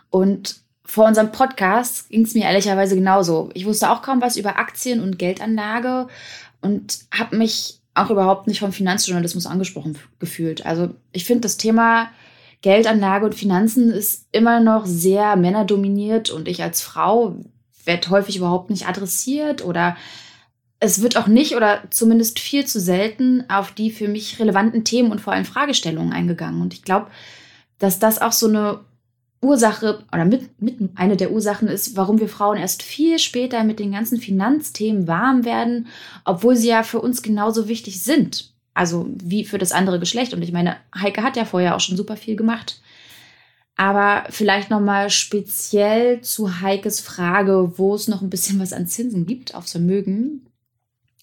Und 0.08 0.56
vor 0.84 1.06
unserem 1.06 1.32
Podcast 1.32 2.08
ging 2.08 2.22
es 2.22 2.34
mir 2.34 2.44
ehrlicherweise 2.44 2.94
genauso. 2.94 3.50
Ich 3.52 3.66
wusste 3.66 3.90
auch 3.90 4.02
kaum 4.02 4.22
was 4.22 4.36
über 4.36 4.58
Aktien 4.58 5.02
und 5.02 5.18
Geldanlage 5.18 6.06
und 6.62 7.00
habe 7.12 7.36
mich 7.36 7.80
auch 7.92 8.10
überhaupt 8.10 8.46
nicht 8.46 8.60
vom 8.60 8.72
Finanzjournalismus 8.72 9.46
angesprochen 9.46 9.98
gefühlt. 10.18 10.64
Also 10.64 10.90
ich 11.12 11.24
finde 11.24 11.42
das 11.42 11.56
Thema 11.58 12.08
Geldanlage 12.62 13.26
und 13.26 13.34
Finanzen 13.34 13.90
ist 13.90 14.26
immer 14.32 14.60
noch 14.60 14.86
sehr 14.86 15.36
männerdominiert 15.36 16.30
und 16.30 16.48
ich 16.48 16.62
als 16.62 16.82
Frau 16.82 17.36
werde 17.86 18.10
häufig 18.10 18.36
überhaupt 18.36 18.70
nicht 18.70 18.88
adressiert 18.88 19.64
oder 19.64 19.96
es 20.78 21.00
wird 21.00 21.16
auch 21.16 21.26
nicht 21.26 21.56
oder 21.56 21.82
zumindest 21.90 22.38
viel 22.38 22.66
zu 22.66 22.80
selten 22.80 23.48
auf 23.48 23.72
die 23.72 23.90
für 23.90 24.08
mich 24.08 24.38
relevanten 24.38 24.84
Themen 24.84 25.10
und 25.10 25.20
vor 25.20 25.32
allem 25.32 25.46
Fragestellungen 25.46 26.12
eingegangen. 26.12 26.60
Und 26.60 26.74
ich 26.74 26.82
glaube, 26.82 27.06
dass 27.78 27.98
das 27.98 28.20
auch 28.20 28.32
so 28.32 28.48
eine 28.48 28.80
Ursache 29.42 30.04
oder 30.12 30.24
mit, 30.24 30.60
mit 30.60 30.78
eine 30.96 31.16
der 31.16 31.30
Ursachen 31.30 31.68
ist, 31.68 31.96
warum 31.96 32.20
wir 32.20 32.28
Frauen 32.28 32.58
erst 32.58 32.82
viel 32.82 33.18
später 33.18 33.64
mit 33.64 33.78
den 33.78 33.92
ganzen 33.92 34.18
Finanzthemen 34.18 35.06
warm 35.06 35.44
werden, 35.44 35.86
obwohl 36.24 36.56
sie 36.56 36.68
ja 36.68 36.82
für 36.82 37.00
uns 37.00 37.22
genauso 37.22 37.68
wichtig 37.68 38.02
sind. 38.02 38.52
Also 38.74 39.08
wie 39.22 39.44
für 39.44 39.58
das 39.58 39.72
andere 39.72 39.98
Geschlecht. 39.98 40.34
Und 40.34 40.42
ich 40.42 40.52
meine, 40.52 40.76
Heike 40.94 41.22
hat 41.22 41.36
ja 41.36 41.44
vorher 41.44 41.76
auch 41.76 41.80
schon 41.80 41.96
super 41.96 42.16
viel 42.16 42.36
gemacht. 42.36 42.80
Aber 43.76 44.24
vielleicht 44.30 44.70
nochmal 44.70 45.10
speziell 45.10 46.22
zu 46.22 46.60
Heikes 46.62 47.00
Frage, 47.00 47.74
wo 47.76 47.94
es 47.94 48.08
noch 48.08 48.22
ein 48.22 48.30
bisschen 48.30 48.58
was 48.58 48.72
an 48.72 48.86
Zinsen 48.86 49.26
gibt 49.26 49.54
aufs 49.54 49.72
Vermögen. 49.72 50.46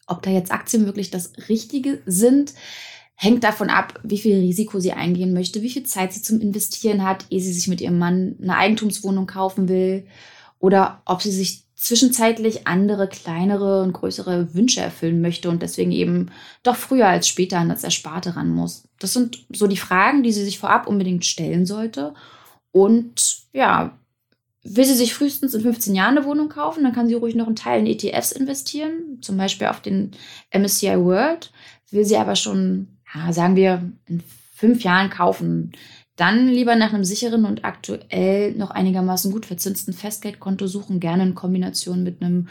Ob 0.06 0.22
da 0.22 0.30
jetzt 0.30 0.52
Aktien 0.52 0.86
wirklich 0.86 1.10
das 1.10 1.34
Richtige 1.50 2.02
sind, 2.06 2.54
hängt 3.16 3.44
davon 3.44 3.70
ab, 3.70 4.00
wie 4.04 4.20
viel 4.20 4.38
Risiko 4.38 4.80
sie 4.80 4.94
eingehen 4.94 5.34
möchte, 5.34 5.64
wie 5.64 5.70
viel 5.70 5.84
Zeit 5.84 6.14
sie 6.14 6.22
zum 6.22 6.42
Investieren 6.42 7.04
hat, 7.04 7.26
ehe 7.32 7.42
sie 7.42 7.54
sich 7.54 7.68
mit 7.68 7.82
ihrem 7.82 7.98
Mann 7.98 8.36
eine 8.42 8.56
Eigentumswohnung 8.56 9.26
kaufen 9.26 9.68
will 9.68 10.06
oder 10.60 11.02
ob 11.06 11.24
sie 11.24 11.32
sich 11.32 11.64
zwischenzeitlich 11.76 12.68
andere, 12.68 13.08
kleinere 13.08 13.82
und 13.82 13.94
größere 13.94 14.54
Wünsche 14.54 14.82
erfüllen 14.82 15.22
möchte 15.22 15.50
und 15.50 15.62
deswegen 15.62 15.92
eben 15.92 16.32
doch 16.62 16.76
früher 16.76 17.08
als 17.08 17.28
später 17.28 17.58
an 17.58 17.70
das 17.70 17.84
Ersparte 17.84 18.36
ran 18.36 18.52
muss. 18.52 18.84
Das 19.00 19.14
sind 19.14 19.46
so 19.52 19.68
die 19.68 19.78
Fragen, 19.78 20.22
die 20.22 20.32
sie 20.32 20.46
sich 20.46 20.60
vorab 20.60 20.88
unbedingt 20.88 21.26
stellen 21.26 21.66
sollte 21.66 22.14
und 22.74 23.38
ja, 23.54 23.98
will 24.64 24.84
sie 24.84 24.96
sich 24.96 25.14
frühestens 25.14 25.54
in 25.54 25.62
15 25.62 25.94
Jahren 25.96 26.18
eine 26.18 26.26
Wohnung 26.26 26.50
kaufen, 26.50 26.84
dann 26.84 26.92
kann 26.92 27.08
sie 27.08 27.14
ruhig 27.14 27.36
noch 27.36 27.48
einen 27.48 27.56
Teil 27.56 27.80
in 27.80 27.86
ETFs 27.86 28.32
investieren, 28.32 29.20
zum 29.22 29.38
Beispiel 29.38 29.68
auf 29.68 29.82
den 29.82 30.12
MSCI 30.52 30.98
World. 30.98 31.52
Will 31.92 32.04
sie 32.04 32.18
aber 32.18 32.36
schon, 32.36 32.88
ja, 33.14 33.32
sagen 33.32 33.56
wir, 33.56 33.84
in 34.08 34.24
fünf 34.56 34.84
Jahren 34.84 35.12
kaufen, 35.12 35.74
dann 36.16 36.48
lieber 36.48 36.76
nach 36.76 36.94
einem 36.94 37.04
sicheren 37.04 37.46
und 37.46 37.64
aktuell 37.64 38.54
noch 38.54 38.72
einigermaßen 38.72 39.32
gut 39.32 39.46
verzinsten 39.46 39.94
Festgeldkonto 39.94 40.66
suchen, 40.66 41.00
gerne 41.00 41.24
in 41.24 41.36
Kombination 41.36 42.04
mit 42.04 42.22
einem 42.22 42.48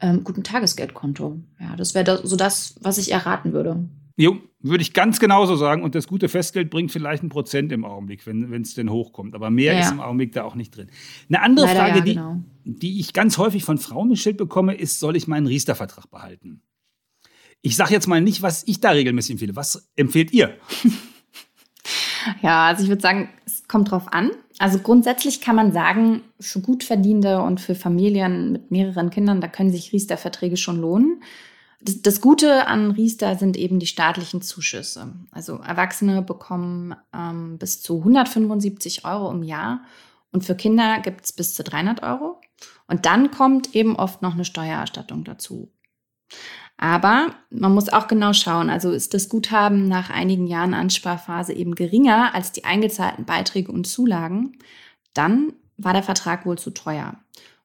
ähm, 0.00 0.22
guten 0.22 0.44
Tagesgeldkonto. 0.44 1.38
Ja, 1.58 1.74
das 1.76 1.94
wäre 1.94 2.24
so 2.24 2.36
das, 2.36 2.76
was 2.80 2.98
ich 2.98 3.10
erraten 3.10 3.52
würde. 3.52 3.88
Jo, 4.18 4.36
würde 4.58 4.82
ich 4.82 4.94
ganz 4.94 5.20
genauso 5.20 5.54
sagen. 5.54 5.84
Und 5.84 5.94
das 5.94 6.08
gute 6.08 6.28
Festgeld 6.28 6.70
bringt 6.70 6.90
vielleicht 6.90 7.22
ein 7.22 7.28
Prozent 7.28 7.70
im 7.70 7.84
Augenblick, 7.84 8.26
wenn 8.26 8.52
es 8.60 8.74
denn 8.74 8.90
hochkommt. 8.90 9.36
Aber 9.36 9.48
mehr 9.48 9.74
ja. 9.74 9.80
ist 9.80 9.92
im 9.92 10.00
Augenblick 10.00 10.32
da 10.32 10.42
auch 10.42 10.56
nicht 10.56 10.76
drin. 10.76 10.90
Eine 11.28 11.40
andere 11.40 11.66
Leider 11.66 11.78
Frage, 11.78 11.98
ja, 11.98 12.04
die, 12.04 12.14
genau. 12.14 12.42
die 12.64 12.98
ich 12.98 13.12
ganz 13.12 13.38
häufig 13.38 13.62
von 13.62 13.78
Frauen 13.78 14.10
gestellt 14.10 14.36
bekomme, 14.36 14.74
ist, 14.74 14.98
soll 14.98 15.14
ich 15.14 15.28
meinen 15.28 15.46
Riester-Vertrag 15.46 16.10
behalten? 16.10 16.62
Ich 17.62 17.76
sage 17.76 17.92
jetzt 17.92 18.08
mal 18.08 18.20
nicht, 18.20 18.42
was 18.42 18.66
ich 18.66 18.80
da 18.80 18.90
regelmäßig 18.90 19.32
empfehle. 19.32 19.54
Was 19.54 19.88
empfehlt 19.94 20.32
ihr? 20.32 20.56
Ja, 22.42 22.66
also 22.66 22.82
ich 22.82 22.88
würde 22.90 23.00
sagen, 23.00 23.30
es 23.46 23.66
kommt 23.68 23.90
drauf 23.90 24.12
an. 24.12 24.30
Also 24.58 24.80
grundsätzlich 24.80 25.40
kann 25.40 25.56
man 25.56 25.72
sagen, 25.72 26.22
für 26.40 26.60
Gutverdienende 26.60 27.40
und 27.40 27.60
für 27.60 27.74
Familien 27.74 28.52
mit 28.52 28.70
mehreren 28.70 29.08
Kindern, 29.08 29.40
da 29.40 29.48
können 29.48 29.70
sich 29.70 29.92
Riester-Verträge 29.92 30.58
schon 30.58 30.78
lohnen. 30.78 31.22
Das, 31.80 32.02
das, 32.02 32.20
Gute 32.20 32.66
an 32.66 32.90
Riester 32.90 33.36
sind 33.36 33.56
eben 33.56 33.78
die 33.78 33.86
staatlichen 33.86 34.42
Zuschüsse. 34.42 35.14
Also 35.30 35.58
Erwachsene 35.58 36.22
bekommen 36.22 36.94
ähm, 37.14 37.58
bis 37.58 37.80
zu 37.80 37.98
175 37.98 39.04
Euro 39.04 39.30
im 39.30 39.42
Jahr 39.42 39.82
und 40.32 40.44
für 40.44 40.54
Kinder 40.54 41.00
gibt 41.00 41.24
es 41.24 41.32
bis 41.32 41.54
zu 41.54 41.62
300 41.62 42.02
Euro. 42.02 42.40
Und 42.86 43.06
dann 43.06 43.30
kommt 43.30 43.74
eben 43.74 43.96
oft 43.96 44.22
noch 44.22 44.34
eine 44.34 44.44
Steuererstattung 44.44 45.24
dazu. 45.24 45.72
Aber 46.76 47.34
man 47.50 47.74
muss 47.74 47.88
auch 47.88 48.06
genau 48.06 48.32
schauen, 48.32 48.70
also 48.70 48.92
ist 48.92 49.12
das 49.12 49.28
Guthaben 49.28 49.88
nach 49.88 50.10
einigen 50.10 50.46
Jahren 50.46 50.74
Ansparphase 50.74 51.52
eben 51.52 51.74
geringer 51.74 52.34
als 52.34 52.52
die 52.52 52.64
eingezahlten 52.64 53.24
Beiträge 53.24 53.72
und 53.72 53.86
Zulagen, 53.86 54.58
dann 55.12 55.54
war 55.76 55.92
der 55.92 56.04
Vertrag 56.04 56.46
wohl 56.46 56.58
zu 56.58 56.70
teuer. 56.70 57.16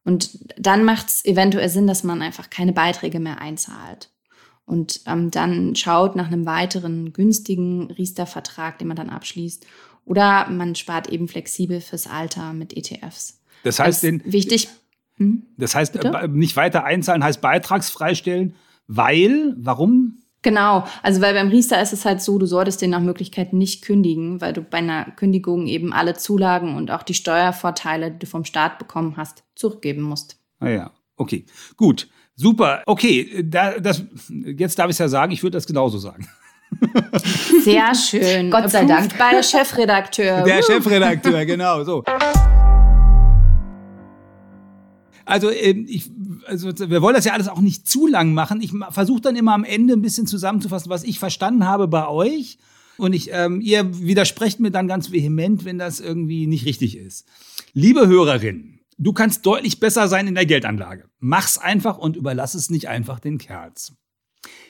Und 0.03 0.39
dann 0.57 0.83
macht 0.83 1.07
es 1.07 1.25
eventuell 1.25 1.69
Sinn, 1.69 1.87
dass 1.87 2.03
man 2.03 2.21
einfach 2.21 2.49
keine 2.49 2.73
Beiträge 2.73 3.19
mehr 3.19 3.39
einzahlt. 3.39 4.09
Und 4.65 5.01
ähm, 5.07 5.31
dann 5.31 5.75
schaut 5.75 6.15
nach 6.15 6.27
einem 6.27 6.45
weiteren 6.45 7.13
günstigen 7.13 7.91
Riester-Vertrag, 7.91 8.77
den 8.77 8.87
man 8.87 8.97
dann 8.97 9.09
abschließt. 9.09 9.65
Oder 10.05 10.49
man 10.49 10.75
spart 10.75 11.09
eben 11.09 11.27
flexibel 11.27 11.81
fürs 11.81 12.07
Alter 12.07 12.53
mit 12.53 12.75
ETFs. 12.75 13.41
Das 13.63 13.79
heißt, 13.79 14.03
den, 14.03 14.21
wichtig. 14.25 14.69
Hm? 15.15 15.43
Das 15.57 15.75
heißt, 15.75 15.93
Bitte? 15.93 16.09
Äh, 16.09 16.27
nicht 16.27 16.55
weiter 16.55 16.83
einzahlen 16.83 17.23
heißt 17.23 17.41
beitragsfreistellen, 17.41 18.55
weil, 18.87 19.55
warum? 19.57 20.22
Genau, 20.43 20.85
also 21.01 21.21
weil 21.21 21.33
beim 21.33 21.47
Riester 21.47 21.81
ist 21.81 21.93
es 21.93 22.05
halt 22.05 22.21
so, 22.21 22.37
du 22.37 22.45
solltest 22.45 22.81
den 22.81 22.89
nach 22.89 22.99
Möglichkeit 22.99 23.53
nicht 23.53 23.83
kündigen, 23.83 24.41
weil 24.41 24.53
du 24.53 24.61
bei 24.61 24.79
einer 24.79 25.05
Kündigung 25.05 25.67
eben 25.67 25.93
alle 25.93 26.15
Zulagen 26.15 26.75
und 26.75 26.91
auch 26.91 27.03
die 27.03 27.13
Steuervorteile, 27.13 28.11
die 28.11 28.19
du 28.19 28.25
vom 28.27 28.43
Staat 28.43 28.77
bekommen 28.77 29.15
hast, 29.15 29.43
zurückgeben 29.55 30.01
musst. 30.01 30.37
Ah 30.59 30.69
ja, 30.69 30.91
okay, 31.15 31.45
gut, 31.77 32.09
super. 32.35 32.83
Okay, 32.85 33.43
da, 33.43 33.79
das, 33.79 34.03
jetzt 34.29 34.77
darf 34.77 34.87
ich 34.87 34.95
es 34.95 34.99
ja 34.99 35.07
sagen, 35.07 35.31
ich 35.31 35.41
würde 35.41 35.57
das 35.57 35.65
genauso 35.65 35.97
sagen. 35.97 36.27
Sehr 37.63 37.93
schön. 37.95 38.51
Gott 38.51 38.69
sei 38.69 38.85
Dank. 38.85 39.17
Bei 39.17 39.41
Chefredakteur. 39.41 40.43
Der 40.43 40.61
Chefredakteur, 40.63 41.45
genau 41.45 41.83
so. 41.83 42.03
Also, 45.25 45.49
ähm, 45.49 45.85
ich, 45.87 46.11
also 46.45 46.71
wir 46.77 47.01
wollen 47.01 47.15
das 47.15 47.25
ja 47.25 47.33
alles 47.33 47.47
auch 47.47 47.61
nicht 47.61 47.87
zu 47.87 48.07
lang 48.07 48.33
machen. 48.33 48.61
Ich 48.61 48.73
versuche 48.89 49.21
dann 49.21 49.35
immer 49.35 49.53
am 49.53 49.63
Ende 49.63 49.93
ein 49.93 50.01
bisschen 50.01 50.27
zusammenzufassen, 50.27 50.89
was 50.89 51.03
ich 51.03 51.19
verstanden 51.19 51.65
habe 51.65 51.87
bei 51.87 52.07
euch. 52.07 52.57
Und 52.97 53.13
ich, 53.13 53.29
ähm, 53.31 53.61
ihr 53.61 53.99
widersprecht 53.99 54.59
mir 54.59 54.71
dann 54.71 54.87
ganz 54.87 55.11
vehement, 55.11 55.65
wenn 55.65 55.79
das 55.79 55.99
irgendwie 55.99 56.47
nicht 56.47 56.65
richtig 56.65 56.97
ist. 56.97 57.25
Liebe 57.73 58.07
Hörerin, 58.07 58.79
du 58.97 59.13
kannst 59.13 59.45
deutlich 59.45 59.79
besser 59.79 60.07
sein 60.07 60.27
in 60.27 60.35
der 60.35 60.45
Geldanlage. 60.45 61.09
Mach's 61.19 61.57
einfach 61.57 61.97
und 61.97 62.15
überlass 62.15 62.53
es 62.53 62.69
nicht 62.69 62.87
einfach 62.87 63.19
den 63.19 63.37
Kerls. 63.37 63.93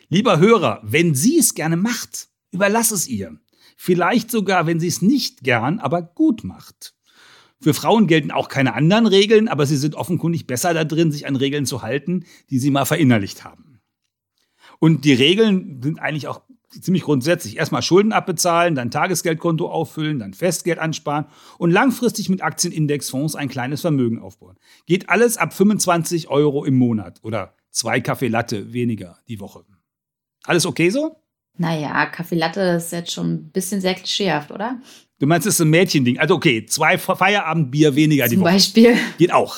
Lieber 0.09 0.39
Hörer, 0.39 0.79
wenn 0.83 1.15
sie 1.15 1.39
es 1.39 1.53
gerne 1.53 1.75
macht, 1.75 2.29
überlass 2.51 2.91
es 2.91 3.07
ihr. 3.07 3.37
Vielleicht 3.75 4.31
sogar, 4.31 4.67
wenn 4.67 4.79
sie 4.79 4.87
es 4.87 5.01
nicht 5.01 5.43
gern, 5.43 5.79
aber 5.79 6.01
gut 6.01 6.43
macht. 6.43 6.93
Für 7.63 7.73
Frauen 7.73 8.07
gelten 8.07 8.29
auch 8.29 8.49
keine 8.49 8.73
anderen 8.73 9.05
Regeln, 9.05 9.47
aber 9.47 9.65
sie 9.65 9.77
sind 9.77 9.95
offenkundig 9.95 10.47
besser 10.47 10.73
da 10.73 10.83
drin, 10.83 11.13
sich 11.13 11.27
an 11.27 11.37
Regeln 11.37 11.65
zu 11.65 11.81
halten, 11.81 12.25
die 12.49 12.59
sie 12.59 12.71
mal 12.71 12.83
verinnerlicht 12.83 13.45
haben. 13.45 13.79
Und 14.79 15.05
die 15.05 15.13
Regeln 15.13 15.81
sind 15.81 15.97
eigentlich 15.99 16.27
auch 16.27 16.41
ziemlich 16.67 17.03
grundsätzlich. 17.03 17.55
Erstmal 17.55 17.81
Schulden 17.81 18.11
abbezahlen, 18.11 18.75
dann 18.75 18.91
Tagesgeldkonto 18.91 19.69
auffüllen, 19.69 20.19
dann 20.19 20.33
Festgeld 20.33 20.77
ansparen 20.77 21.27
und 21.57 21.71
langfristig 21.71 22.27
mit 22.27 22.41
Aktienindexfonds 22.41 23.35
ein 23.35 23.47
kleines 23.47 23.79
Vermögen 23.79 24.19
aufbauen. 24.19 24.57
Geht 24.85 25.07
alles 25.07 25.37
ab 25.37 25.53
25 25.53 26.27
Euro 26.27 26.65
im 26.65 26.75
Monat 26.75 27.19
oder 27.23 27.55
zwei 27.69 28.01
Kaffee 28.01 28.27
Latte 28.27 28.73
weniger 28.73 29.19
die 29.29 29.39
Woche. 29.39 29.63
Alles 30.43 30.65
okay 30.65 30.89
so? 30.89 31.15
Naja, 31.55 32.07
Kaffee 32.07 32.35
Latte 32.35 32.59
ist 32.59 32.91
jetzt 32.91 33.13
schon 33.13 33.33
ein 33.33 33.51
bisschen 33.51 33.79
sehr 33.79 33.93
klischeehaft, 33.93 34.51
oder? 34.51 34.81
Du 35.23 35.27
meinst, 35.27 35.47
es 35.47 35.53
ist 35.53 35.61
ein 35.61 35.69
Mädchending. 35.69 36.19
Also 36.19 36.35
okay, 36.35 36.65
zwei 36.65 36.97
Feierabendbier 36.97 37.95
weniger 37.95 38.25
Zum 38.25 38.31
die 38.31 38.41
Woche. 38.41 38.51
Beispiel. 38.51 38.97
Geht 39.17 39.31
auch. 39.31 39.57